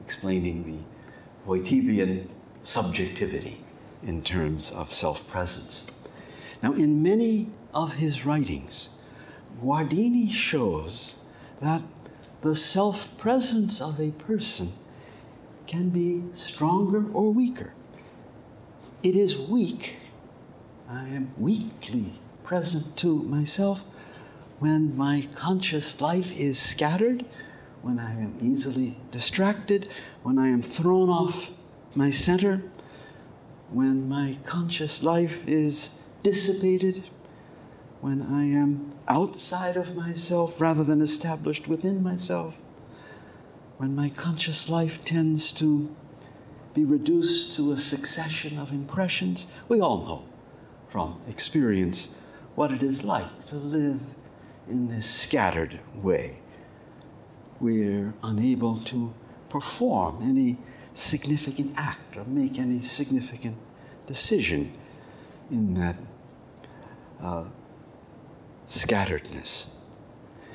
[0.00, 0.78] explaining the
[1.46, 2.28] Wojtylian
[2.62, 3.58] subjectivity
[4.02, 5.90] in terms of self presence.
[6.62, 8.90] Now, in many of his writings,
[9.62, 11.16] Guardini shows
[11.60, 11.82] that
[12.42, 14.72] the self presence of a person
[15.66, 17.74] can be stronger or weaker.
[19.02, 19.96] It is weak.
[20.88, 23.84] I am weakly present to myself
[24.58, 27.24] when my conscious life is scattered,
[27.80, 29.88] when I am easily distracted,
[30.22, 31.50] when I am thrown off
[31.94, 32.62] my center,
[33.70, 37.04] when my conscious life is dissipated,
[38.00, 42.60] when I am outside of myself rather than established within myself,
[43.76, 45.94] when my conscious life tends to
[46.74, 50.24] be reduced to a succession of impressions, we all know
[50.88, 52.14] from experience
[52.54, 54.00] what it is like to live
[54.68, 56.38] in this scattered way.
[57.58, 59.12] We're unable to
[59.48, 60.58] perform any
[60.94, 63.56] significant act or make any significant
[64.06, 64.72] decision
[65.50, 65.96] in that
[67.22, 67.46] uh,
[68.66, 69.68] scatteredness.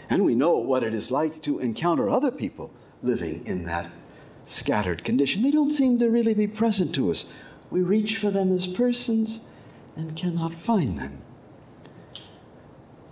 [0.10, 3.90] And we know what it is like to encounter other people living in that
[4.46, 5.42] scattered condition.
[5.42, 7.32] They don't seem to really be present to us.
[7.72, 9.42] We reach for them as persons
[9.96, 11.22] and cannot find them.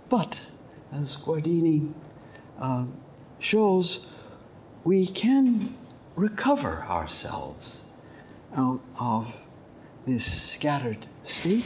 [0.08, 0.46] But
[0.92, 1.92] as Guardini
[2.60, 2.86] uh,
[3.40, 4.06] shows,
[4.84, 5.74] we can
[6.14, 7.86] recover ourselves
[8.56, 9.46] out of
[10.06, 11.64] this scattered state.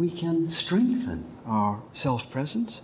[0.00, 2.80] We can strengthen our self presence.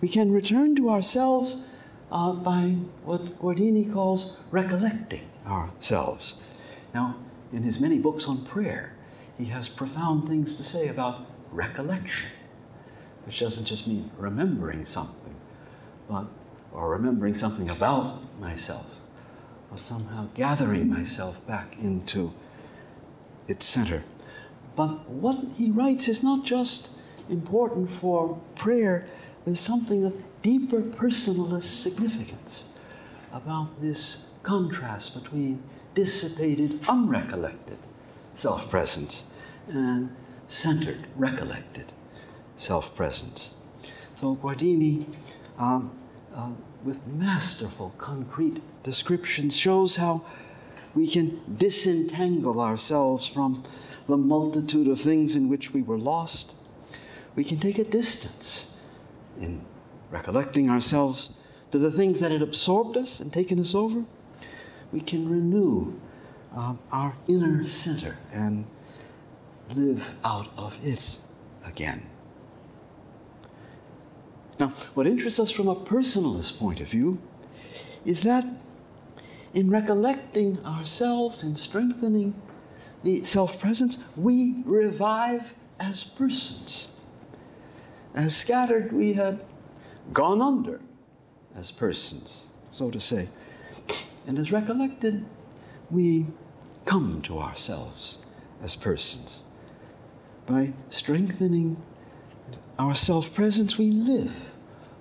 [0.00, 1.68] We can return to ourselves
[2.12, 6.40] uh, by what Guardini calls recollecting ourselves.
[6.94, 7.16] Now,
[7.52, 8.94] in his many books on prayer,
[9.36, 12.30] he has profound things to say about recollection
[13.26, 15.34] which doesn't just mean remembering something,
[16.08, 16.26] but
[16.72, 19.00] or remembering something about myself,
[19.70, 22.32] but somehow gathering myself back into
[23.48, 24.04] its center.
[24.76, 26.90] But what he writes is not just
[27.28, 29.06] important for prayer,
[29.44, 32.78] there's something of deeper personalist significance
[33.32, 35.62] about this contrast between
[35.94, 37.78] dissipated, unrecollected
[38.34, 39.24] self presence
[39.68, 40.14] and
[40.46, 41.92] centered, recollected
[42.56, 43.54] self presence.
[44.14, 45.06] So Guardini,
[45.58, 45.92] um,
[46.34, 46.50] uh,
[46.82, 50.22] with masterful, concrete descriptions, shows how
[50.94, 53.64] we can disentangle ourselves from
[54.06, 56.54] the multitude of things in which we were lost.
[57.34, 58.80] We can take a distance
[59.40, 59.64] in
[60.10, 61.34] recollecting ourselves
[61.72, 64.04] to the things that had absorbed us and taken us over.
[64.92, 65.98] We can renew
[66.54, 68.66] um, our inner center and
[69.74, 71.18] live out of it
[71.66, 72.06] again.
[74.60, 77.18] Now, what interests us from a personalist point of view
[78.04, 78.44] is that
[79.52, 82.40] in recollecting ourselves and strengthening
[83.02, 86.90] the self presence, we revive as persons.
[88.14, 89.40] As scattered, we had
[90.12, 90.80] gone under
[91.56, 93.28] as persons, so to say.
[94.26, 95.24] And as recollected,
[95.90, 96.26] we
[96.84, 98.18] come to ourselves
[98.62, 99.44] as persons.
[100.46, 101.76] By strengthening
[102.78, 104.54] our self presence, we live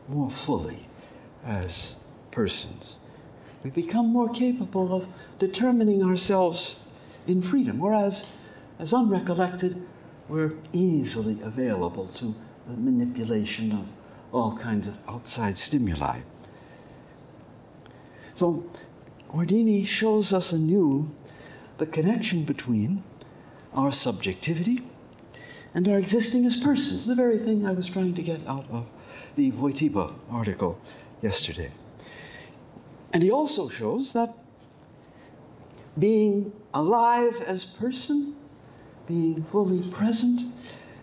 [0.07, 0.85] more fully
[1.45, 1.99] as
[2.31, 2.99] persons.
[3.63, 5.07] We become more capable of
[5.39, 6.82] determining ourselves
[7.27, 8.35] in freedom, whereas,
[8.79, 9.81] as unrecollected,
[10.27, 12.35] we're easily available to
[12.67, 13.91] the manipulation of
[14.31, 16.21] all kinds of outside stimuli.
[18.33, 18.65] So,
[19.29, 21.13] Guardini shows us anew
[21.77, 23.03] the connection between
[23.73, 24.81] our subjectivity
[25.73, 28.91] and our existing as persons, the very thing I was trying to get out of
[29.35, 30.79] the Wojtyła article
[31.21, 31.71] yesterday.
[33.11, 34.33] And he also shows that
[35.97, 38.35] being alive as person,
[39.07, 40.41] being fully present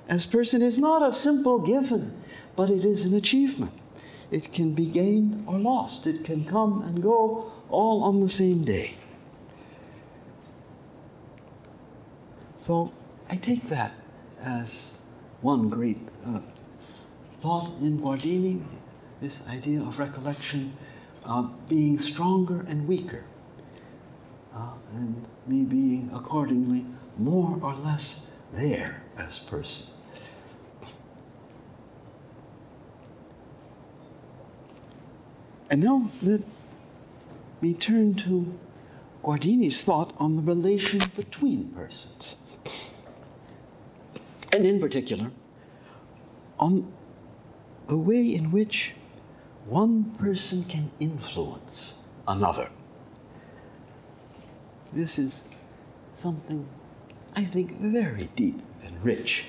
[0.09, 2.23] as person, is not a simple given,
[2.57, 3.73] but it is an achievement.
[4.31, 8.64] It can be gained or lost, it can come and go all on the same
[8.64, 8.95] day.
[12.59, 12.93] So
[13.29, 13.93] I take that
[14.43, 14.99] as
[15.41, 16.41] one great uh,
[17.41, 18.62] thought in Guardini,
[19.21, 20.77] this idea of recollection
[21.25, 23.25] uh, being stronger and weaker,
[24.93, 26.84] and me being accordingly
[27.16, 29.95] more or less there as person.
[35.70, 36.41] And now let
[37.61, 38.59] me turn to
[39.22, 42.36] Guardini's thought on the relation between persons
[44.53, 45.30] and in particular,
[46.59, 46.93] on
[47.86, 48.95] the way in which
[49.66, 52.68] one person can influence another.
[54.93, 55.49] This is
[56.16, 56.66] something
[57.36, 59.47] I think very deep and rich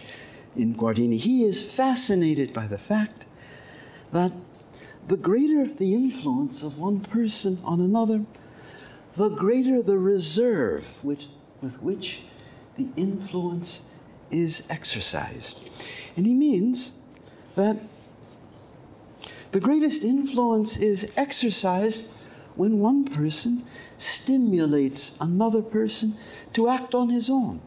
[0.56, 1.18] in Guardini.
[1.18, 3.26] He is fascinated by the fact
[4.12, 4.32] that
[5.08, 8.24] the greater the influence of one person on another,
[9.18, 11.24] the greater the reserve with,
[11.62, 12.22] with which
[12.78, 13.90] the influence
[14.30, 15.60] is exercised.
[16.16, 16.94] And he means
[17.56, 17.78] that
[19.52, 22.21] the greatest influence is exercised
[22.56, 23.64] when one person
[23.98, 26.16] stimulates another person
[26.54, 27.62] to act on his own.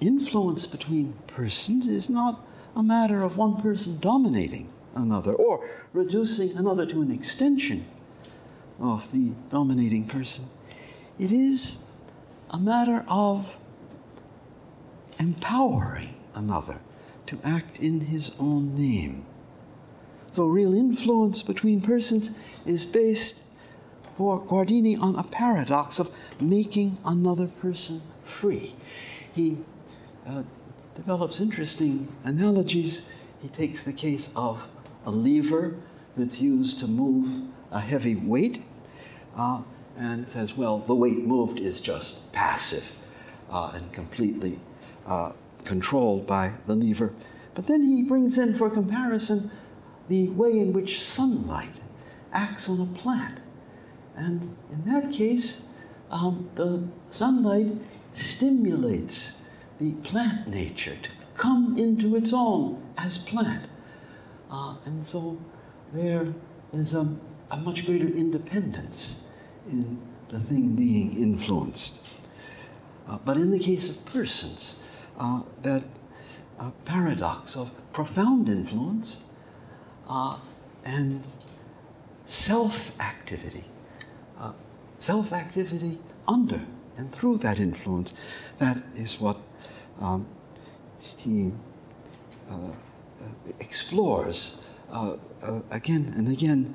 [0.00, 2.40] Influence between persons is not
[2.74, 7.84] a matter of one person dominating another or reducing another to an extension
[8.78, 10.46] of the dominating person.
[11.18, 11.78] It is
[12.50, 13.58] a matter of
[15.18, 16.80] empowering another
[17.26, 19.26] to act in his own name.
[20.30, 23.42] So, real influence between persons is based
[24.16, 28.74] for Guardini on a paradox of making another person free.
[29.34, 29.58] He
[30.26, 30.42] uh,
[30.94, 33.14] develops interesting analogies.
[33.40, 34.68] He takes the case of
[35.06, 35.76] a lever
[36.16, 38.62] that's used to move a heavy weight
[39.36, 39.62] uh,
[39.96, 42.98] and says, well, the weight moved is just passive
[43.50, 44.58] uh, and completely
[45.06, 45.32] uh,
[45.64, 47.14] controlled by the lever.
[47.54, 49.50] But then he brings in, for comparison,
[50.08, 51.79] the way in which sunlight
[52.32, 53.40] acts on a plant.
[54.16, 55.68] And in that case,
[56.10, 57.72] um, the sunlight
[58.12, 63.66] stimulates the plant nature to come into its own as plant.
[64.50, 65.38] Uh, and so
[65.92, 66.34] there
[66.72, 67.16] is a,
[67.50, 69.28] a much greater independence
[69.68, 72.06] in the thing being influenced.
[73.08, 75.82] Uh, but in the case of persons, uh, that
[76.58, 79.32] uh, paradox of profound influence
[80.08, 80.36] uh,
[80.84, 81.22] and
[82.30, 83.64] self activity.
[84.38, 84.52] Uh,
[85.00, 86.62] self activity under
[86.96, 88.14] and through that influence.
[88.58, 89.36] That is what
[90.00, 90.26] um,
[91.16, 91.50] he
[92.48, 92.72] uh,
[93.58, 94.66] explores
[95.70, 96.74] again and again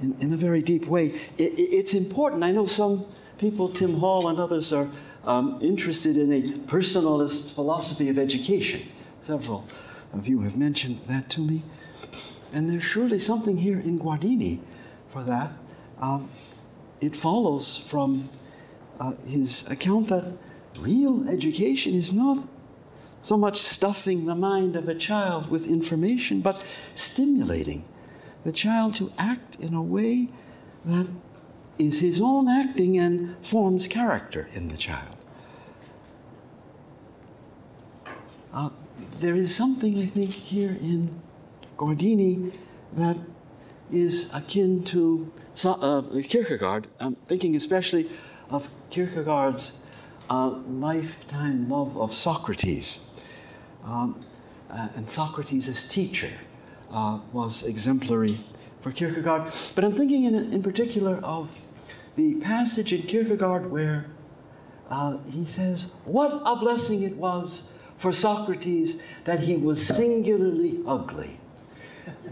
[0.00, 1.06] in, in a very deep way.
[1.38, 2.44] It, it's important.
[2.44, 3.04] I know some
[3.38, 4.88] people, Tim Hall and others, are
[5.24, 8.82] um, interested in a personalist philosophy of education.
[9.22, 9.64] Several
[10.12, 11.62] of you have mentioned that to me.
[12.52, 14.60] And there's surely something here in Guardini
[15.08, 15.52] for that.
[16.00, 16.28] Um,
[17.00, 18.28] it follows from
[18.98, 20.36] uh, his account that
[20.78, 22.46] real education is not
[23.22, 27.84] so much stuffing the mind of a child with information, but stimulating
[28.44, 30.28] the child to act in a way
[30.84, 31.06] that
[31.78, 35.16] is his own acting and forms character in the child.
[38.52, 38.70] Uh,
[39.18, 41.20] there is something, I think, here in
[41.80, 42.52] Guardini
[42.92, 43.16] that
[43.90, 45.32] is akin to
[45.64, 46.86] uh, Kierkegaard.
[47.00, 48.10] I'm thinking especially
[48.50, 49.86] of Kierkegaard's
[50.28, 53.08] uh, lifetime love of Socrates.
[53.82, 54.20] Um,
[54.68, 56.30] uh, and Socrates as teacher
[56.92, 58.36] uh, was exemplary
[58.80, 59.50] for Kierkegaard.
[59.74, 61.58] But I'm thinking in, in particular of
[62.14, 64.04] the passage in Kierkegaard where
[64.90, 71.38] uh, he says, What a blessing it was for Socrates that he was singularly ugly.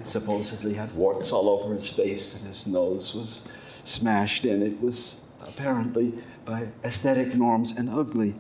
[0.05, 3.51] Supposedly had warts all over his face and his nose was
[3.85, 4.63] smashed in.
[4.63, 6.15] It was apparently
[6.45, 8.35] by aesthetic norms an ugly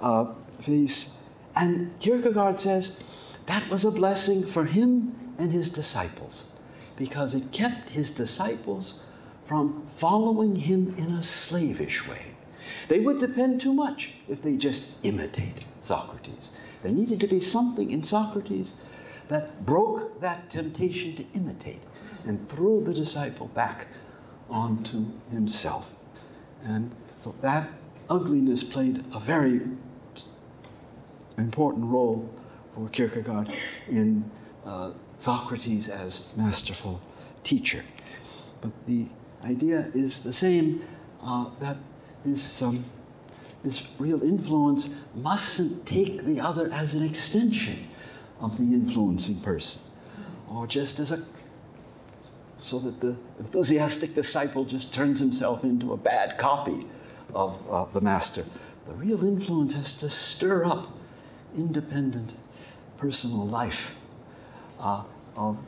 [0.00, 1.18] uh, face.
[1.56, 3.02] And Kierkegaard says
[3.46, 6.58] that was a blessing for him and his disciples
[6.96, 9.10] because it kept his disciples
[9.42, 12.34] from following him in a slavish way.
[12.88, 16.60] They would depend too much if they just imitated Socrates.
[16.82, 18.82] There needed to be something in Socrates
[19.28, 21.80] that broke that temptation to imitate
[22.26, 23.86] and threw the disciple back
[24.48, 25.96] onto himself.
[26.62, 27.68] And so that
[28.08, 29.62] ugliness played a very
[31.38, 32.32] important role
[32.74, 33.52] for Kierkegaard
[33.88, 34.30] in
[34.64, 37.00] uh, Socrates as masterful
[37.42, 37.84] teacher.
[38.60, 39.06] But the
[39.44, 40.82] idea is the same
[41.22, 41.76] uh, that
[42.24, 42.84] this, um,
[43.62, 47.76] this real influence mustn't take the other as an extension
[48.44, 49.90] of the influencing person,
[50.50, 51.18] or just as a
[52.58, 56.86] so that the enthusiastic disciple just turns himself into a bad copy
[57.34, 58.42] of the master.
[58.86, 60.88] The real influence has to stir up
[61.56, 62.34] independent
[62.96, 63.98] personal life
[64.80, 65.04] uh,
[65.36, 65.58] of,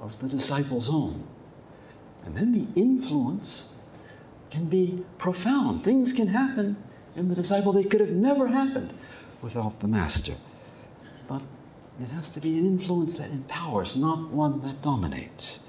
[0.00, 1.24] of the disciple's own.
[2.24, 3.88] And then the influence
[4.50, 5.84] can be profound.
[5.84, 6.76] Things can happen
[7.14, 8.92] in the disciple that could have never happened
[9.40, 10.34] without the master.
[11.28, 11.42] But
[12.00, 15.60] it has to be an influence that empowers, not one that dominates.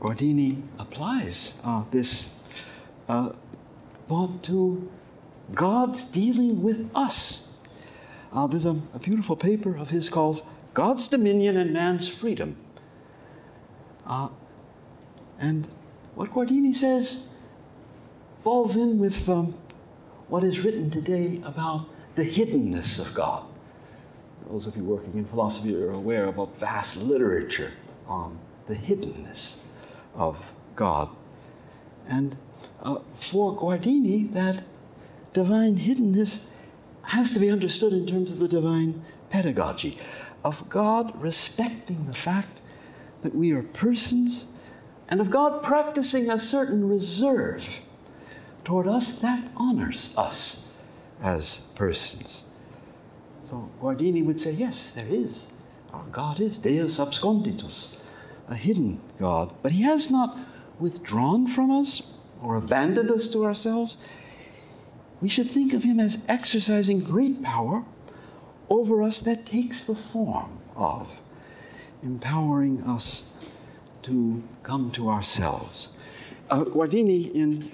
[0.00, 2.28] Guardini applies uh, this
[3.08, 3.32] uh,
[4.08, 4.90] thought to
[5.54, 7.48] God's dealing with us.
[8.32, 10.42] Uh, there's a, a, beautiful paper of his called
[10.74, 12.56] God's Dominion and Man's Freedom.
[14.06, 14.30] Uh,
[15.38, 15.68] and
[16.14, 17.34] what Guardini says
[18.40, 19.54] falls in with um,
[20.28, 23.44] what is written today about the hiddenness of God.
[24.50, 27.72] Those of you working in philosophy are aware of a vast literature
[28.06, 29.66] on the hiddenness
[30.14, 31.08] of God.
[32.06, 32.36] And
[32.82, 34.62] uh, for Guardini, that
[35.32, 36.50] divine hiddenness
[37.04, 39.98] has to be understood in terms of the divine pedagogy
[40.44, 42.60] of God respecting the fact
[43.22, 44.46] that we are persons
[45.08, 47.80] and of God practicing a certain reserve
[48.64, 50.61] toward us that honors us
[51.22, 52.44] as persons.
[53.44, 55.52] So Guardini would say, yes, there is.
[55.92, 58.04] Our God is Deus absconditus,
[58.48, 59.52] a hidden God.
[59.62, 60.36] But He has not
[60.78, 63.96] withdrawn from us or abandoned us to ourselves.
[65.20, 67.84] We should think of Him as exercising great power
[68.68, 71.20] over us that takes the form of
[72.02, 73.28] empowering us
[74.02, 75.90] to come to ourselves.
[76.50, 77.70] Uh, Guardini, in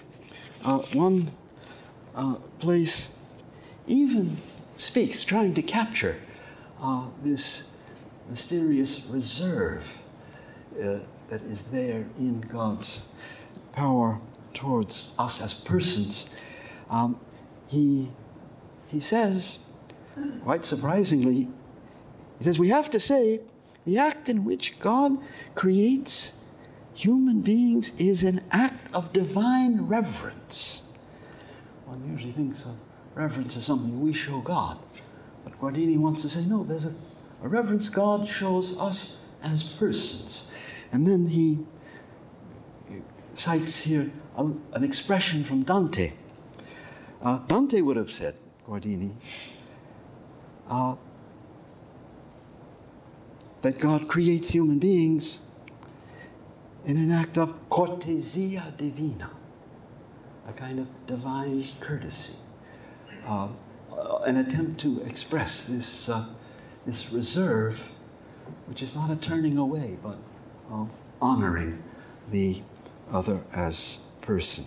[0.66, 1.30] uh, one
[2.14, 3.14] uh, place,
[3.88, 4.36] even
[4.76, 6.16] speaks, trying to capture
[6.80, 7.76] uh, this
[8.28, 10.02] mysterious reserve
[10.76, 13.08] uh, that is there in God's
[13.72, 14.20] power
[14.54, 16.30] towards us as persons.
[16.90, 17.18] Um,
[17.66, 18.08] he,
[18.88, 19.60] he says,
[20.42, 21.48] quite surprisingly,
[22.38, 23.40] he says, we have to say
[23.84, 25.18] the act in which God
[25.54, 26.38] creates
[26.94, 30.92] human beings is an act of divine reverence.
[31.86, 32.76] One usually thinks of
[33.18, 34.78] reverence is something we show God.
[35.42, 36.94] But Guardini wants to say, no, there's a,
[37.42, 40.54] a reverence God shows us as persons.
[40.92, 41.66] And then he
[43.34, 46.12] cites here a, an expression from Dante.
[47.20, 49.12] Uh, Dante would have said, Guardini,
[50.70, 50.94] uh,
[53.62, 55.44] that God creates human beings
[56.84, 59.30] in an act of cortesia divina,
[60.48, 62.38] a kind of divine courtesy,
[63.28, 63.48] uh,
[64.24, 66.24] an attempt to express this, uh,
[66.86, 67.92] this reserve,
[68.66, 70.16] which is not a turning away, but
[70.70, 70.88] of
[71.20, 71.82] honoring
[72.30, 72.62] the
[73.12, 74.64] other as person.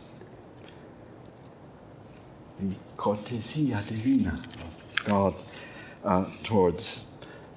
[2.60, 5.34] The cortesia divina of God
[6.04, 7.08] uh, towards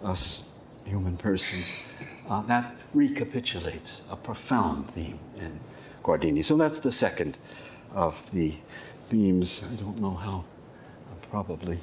[0.02, 0.50] us
[0.84, 1.82] human persons.
[2.28, 5.60] Uh, that recapitulates a profound theme in
[6.02, 6.42] Guardini.
[6.42, 7.36] So that's the second
[7.94, 8.54] of the
[9.08, 9.62] themes.
[9.70, 10.44] I don't know how
[11.34, 11.78] probably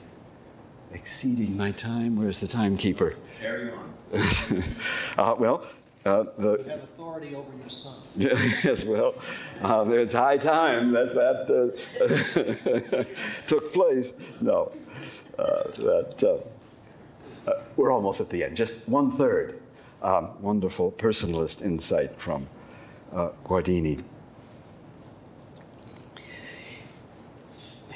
[0.93, 2.15] exceeding my time.
[2.15, 3.15] Where's the timekeeper?
[3.41, 3.93] Carry on.
[5.17, 5.65] uh, well,
[6.05, 7.95] uh, the, you have authority over your son.
[8.15, 9.13] yes, well,
[9.61, 13.03] uh, it's high time that that uh,
[13.47, 14.13] took place.
[14.39, 14.71] No,
[15.37, 18.55] uh, that uh, uh, we're almost at the end.
[18.55, 19.59] Just one third.
[20.01, 22.47] Um, wonderful personalist insight from
[23.13, 24.01] Guardini.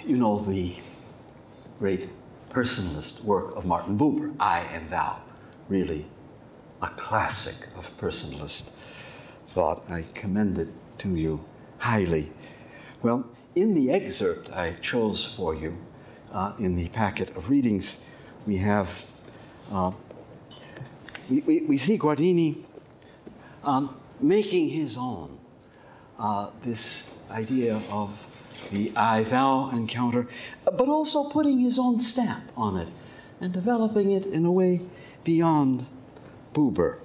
[0.05, 0.75] You know the
[1.79, 2.09] great
[2.49, 5.17] personalist work of Martin Buber, I and Thou,
[5.67, 6.05] really
[6.81, 8.69] a classic of personalist
[9.45, 9.83] thought.
[9.89, 10.69] I commend it
[10.99, 11.43] to you
[11.79, 12.31] highly.
[13.01, 15.77] Well, in the excerpt I chose for you
[16.31, 18.03] uh, in the packet of readings,
[18.45, 19.05] we have,
[19.71, 19.91] uh,
[21.29, 22.57] we, we, we, see Guardini
[23.63, 25.39] um, making his own
[26.19, 28.34] uh, this idea of
[28.71, 30.27] the I thou encounter,
[30.65, 32.87] but also putting his own stamp on it
[33.41, 34.81] and developing it in a way
[35.23, 35.85] beyond
[36.53, 36.99] Buber.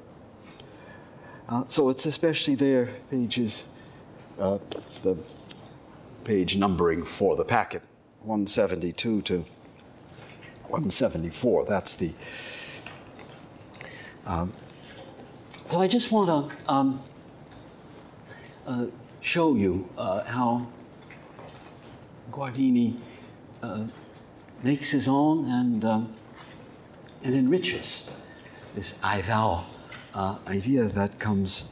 [1.48, 3.66] Uh, so it's especially there, pages,
[4.38, 4.58] uh,
[5.02, 5.16] the
[6.24, 7.82] page numbering for the packet,
[8.22, 9.38] 172 to
[10.68, 11.64] 174.
[11.64, 12.14] That's the.
[14.26, 14.52] Um,
[15.70, 17.02] so I just want to um,
[18.66, 18.86] uh,
[19.20, 20.68] show you uh, how
[22.30, 22.98] Guardini
[23.62, 23.86] uh,
[24.62, 26.12] makes his own and, um,
[27.24, 28.16] and enriches
[28.74, 29.64] this I thou
[30.14, 31.64] uh, idea that comes,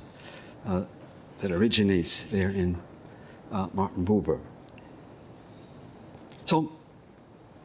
[0.67, 0.85] uh,
[1.39, 2.77] that originates there in
[3.53, 4.41] uh, Martin Buber.
[6.45, 6.73] So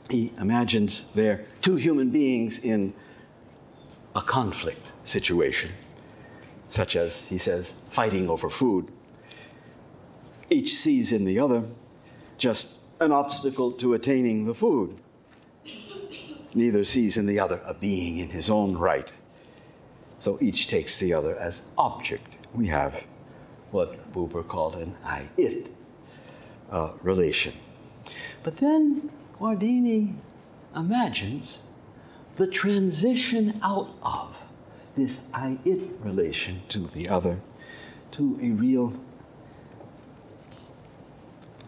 [0.10, 2.94] he imagines there two human beings in
[4.16, 5.72] a conflict situation,
[6.70, 8.92] such as, he says, fighting over food.
[10.50, 11.64] Each sees in the other
[12.38, 14.98] just an obstacle to attaining the food.
[16.56, 19.12] Neither sees in the other a being in his own right
[20.24, 22.38] so each takes the other as object.
[22.54, 23.06] We have
[23.72, 25.70] what Buber called an I it
[26.72, 27.54] uh, relation.
[28.42, 30.14] But then Guardini
[30.74, 31.68] imagines
[32.38, 34.38] the transition out of
[34.96, 37.42] this I it relation to the other
[38.12, 38.94] to a real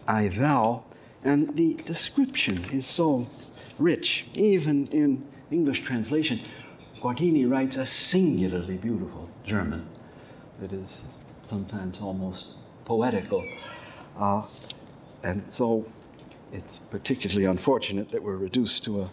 [0.08, 0.86] I thou.
[1.26, 3.28] And the description is so
[3.80, 6.40] rich, even in English translation.
[7.02, 9.88] Guardini writes a singularly beautiful German
[10.60, 13.44] that is sometimes almost poetical.
[14.18, 14.44] Uh,
[15.24, 15.86] and so
[16.54, 19.10] it's particularly unfortunate that we're reduced to a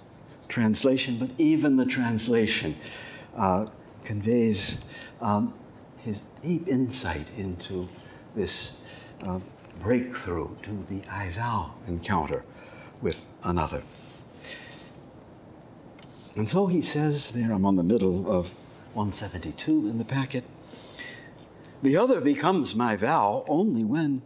[0.48, 2.76] translation, but even the translation
[3.34, 3.66] uh,
[4.04, 4.84] conveys
[5.22, 5.54] um,
[6.02, 7.88] his deep insight into
[8.34, 8.86] this
[9.26, 9.40] uh,
[9.81, 12.45] breakthrough to the I thou encounter
[13.01, 13.83] with another.
[16.37, 18.51] And so he says there, I'm on the middle of
[18.95, 20.45] 172 in the packet.
[21.83, 24.23] The other becomes my thou only when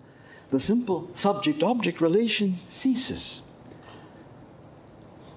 [0.51, 3.43] the simple subject object relation ceases.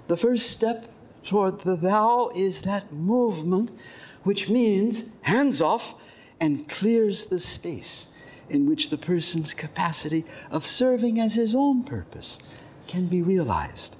[0.07, 0.87] The first step
[1.23, 3.71] toward the thou is that movement
[4.23, 5.95] which means hands off
[6.39, 8.08] and clears the space
[8.49, 12.39] in which the person's capacity of serving as his own purpose
[12.87, 13.95] can be realized.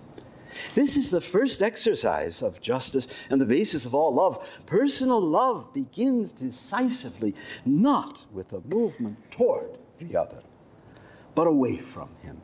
[0.76, 4.46] This is the first exercise of justice and the basis of all love.
[4.66, 7.36] Personal love begins decisively
[7.66, 10.42] not with a movement toward the other,
[11.36, 12.42] but away from him.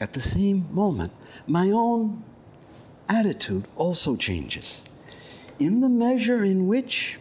[0.00, 1.12] At the same moment,
[1.46, 2.24] my own
[3.08, 4.82] attitude also changes.
[5.58, 7.18] In the measure in which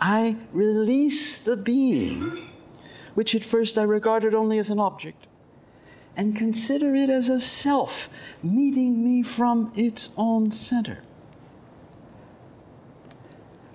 [0.00, 2.47] I release the being,
[3.18, 5.26] which at first I regarded only as an object,
[6.16, 8.08] and consider it as a self
[8.44, 11.02] meeting me from its own center.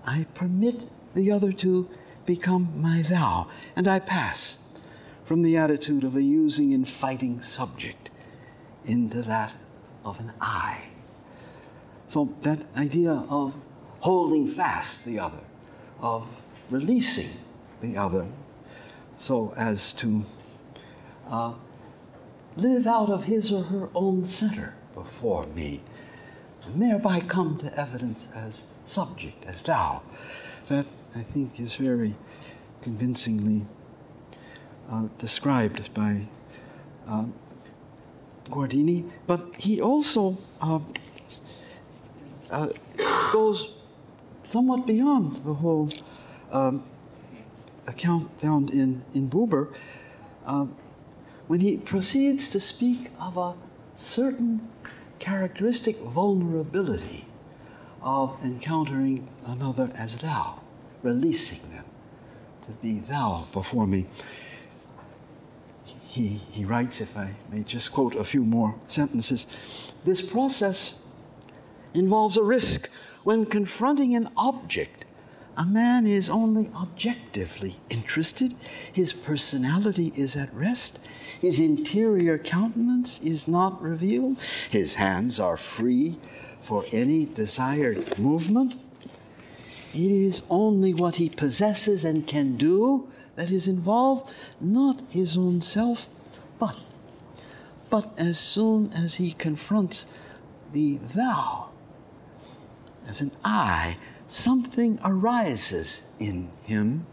[0.08, 1.90] I permit the other to
[2.26, 4.64] become my thou, and I pass
[5.26, 8.12] from the attitude of a using and fighting subject
[8.86, 9.54] into that
[10.06, 10.88] of an I.
[12.08, 13.62] So, that idea of
[14.00, 15.44] holding fast the other,
[16.00, 16.26] of
[16.70, 17.42] releasing
[17.82, 18.26] the other,
[19.24, 20.22] so as to
[21.30, 21.54] uh,
[22.58, 25.82] live out of his or her own center before me,
[26.66, 30.04] and thereby come to evidence as subject, as thou.
[30.68, 32.16] That I think is very
[32.82, 33.62] convincingly
[34.92, 36.28] uh, described by
[37.08, 37.28] uh,
[38.50, 40.80] Guardini, but he also uh,
[42.52, 42.68] uh
[43.32, 43.74] goes
[44.48, 45.90] somewhat beyond the whole
[46.52, 46.84] um,
[47.88, 49.74] account found in, in Buber
[50.46, 50.76] um,
[51.48, 53.54] when he proceeds to speak of a
[53.96, 54.68] certain
[55.20, 57.26] characteristic vulnerability
[58.02, 60.62] of encountering another as thou,
[61.02, 61.86] releasing them
[62.66, 64.06] to be thou before me.
[65.86, 71.02] He, he writes, if I may just quote a few more sentences, this process
[71.94, 72.90] involves a risk
[73.24, 75.06] when confronting an object
[75.56, 78.56] a man is only objectively interested.
[78.92, 81.00] His personality is at rest.
[81.40, 84.38] His interior countenance is not revealed.
[84.70, 86.18] His hands are free
[86.60, 88.76] for any desired movement.
[89.94, 95.62] It is only what he possesses and can do that is involved, not his own
[95.62, 96.10] self,
[96.60, 96.78] but
[97.90, 100.08] but as soon as he confronts
[100.72, 101.70] the thou
[103.08, 103.98] as an I,
[104.34, 107.06] something arises in him.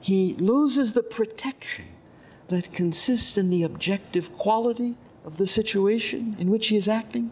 [0.00, 1.86] He loses the protection
[2.48, 7.30] that consists in the objective quality of the situation in which he is acting.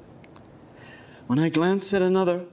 [1.26, 2.46] When I glance at another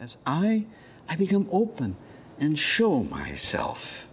[0.00, 0.66] as I,
[1.08, 1.96] I become open
[2.40, 4.08] and show myself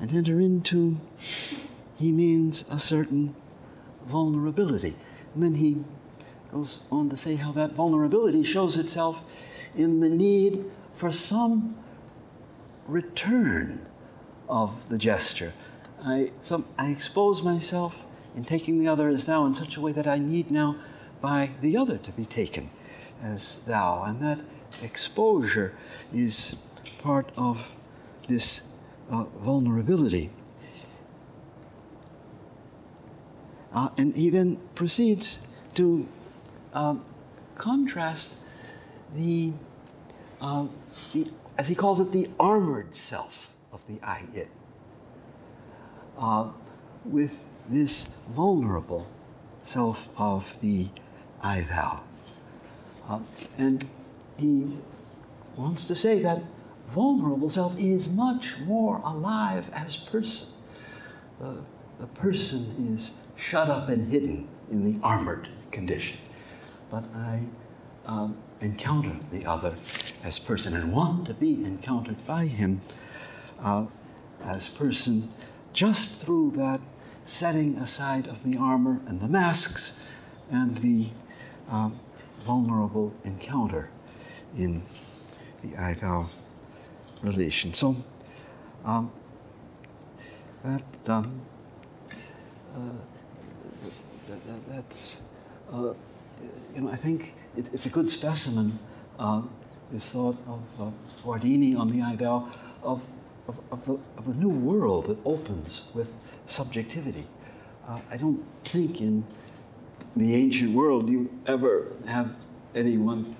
[0.00, 0.98] and enter into,
[1.96, 3.36] he means a certain
[4.04, 4.94] vulnerability.
[5.34, 5.84] And then he
[6.50, 9.22] goes on to say how that vulnerability shows itself
[9.76, 10.64] in the need
[10.94, 11.76] for some
[12.86, 13.86] return
[14.48, 15.52] of the gesture.
[16.04, 18.04] I, some, I expose myself
[18.34, 20.76] in taking the other as thou in such a way that I need now
[21.20, 22.70] by the other to be taken
[23.22, 24.02] as thou.
[24.02, 24.40] And that
[24.82, 25.74] exposure
[26.12, 26.56] is
[27.02, 27.76] part of
[28.28, 28.62] this
[29.10, 30.30] uh, vulnerability.
[33.72, 35.40] Uh, and he then proceeds
[35.74, 36.08] to
[36.72, 37.04] um,
[37.56, 38.40] contrast
[39.14, 39.52] the
[40.46, 40.66] uh,
[41.12, 41.26] the,
[41.58, 44.48] as he calls it, the armored self of the I it,
[46.18, 46.50] uh,
[47.04, 47.36] with
[47.68, 49.08] this vulnerable
[49.62, 50.88] self of the
[51.42, 52.02] I thou.
[53.08, 53.20] Uh,
[53.58, 53.86] and
[54.38, 54.76] he
[55.56, 56.42] wants to say that
[56.86, 60.54] vulnerable self is much more alive as person.
[61.40, 66.18] The person is shut up and hidden in the armored condition.
[66.90, 67.40] But I
[68.06, 69.74] um, encounter the other
[70.24, 72.80] as person and want to be encountered by him
[73.60, 73.86] uh,
[74.42, 75.28] as person
[75.72, 76.80] just through that
[77.24, 80.04] setting aside of the armor and the masks
[80.50, 81.08] and the
[81.68, 81.98] um,
[82.44, 83.90] vulnerable encounter
[84.56, 84.82] in
[85.62, 85.94] the I
[87.22, 87.72] relation.
[87.72, 87.96] So
[88.84, 89.10] um,
[90.64, 91.40] that, um,
[92.74, 92.78] uh,
[94.28, 95.42] that, that, that's,
[95.72, 95.94] uh,
[96.74, 98.78] you know, I think it, it's a good specimen,
[99.18, 99.42] uh,
[99.90, 100.90] this thought of uh,
[101.22, 102.50] Guardini on the I thou,
[102.82, 103.06] of,
[103.48, 106.12] of, of, the, of the new world that opens with
[106.46, 107.26] subjectivity.
[107.88, 109.24] Uh, I don't think in
[110.16, 112.36] the ancient world you ever have
[112.74, 113.36] anyone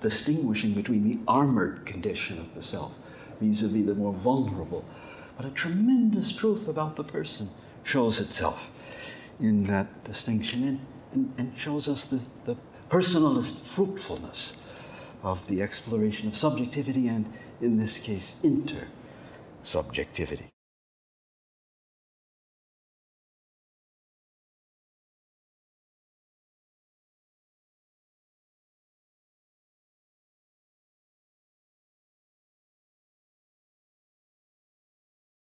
[0.00, 2.96] distinguishing between the armored condition of the self
[3.40, 4.84] vis a vis the more vulnerable.
[5.36, 7.48] But a tremendous truth about the person
[7.84, 8.70] shows itself
[9.40, 10.80] in that distinction and,
[11.12, 12.56] and, and shows us the, the
[12.88, 14.64] personalist fruitfulness
[15.22, 17.26] of the exploration of subjectivity and,
[17.60, 20.50] in this case, intersubjectivity.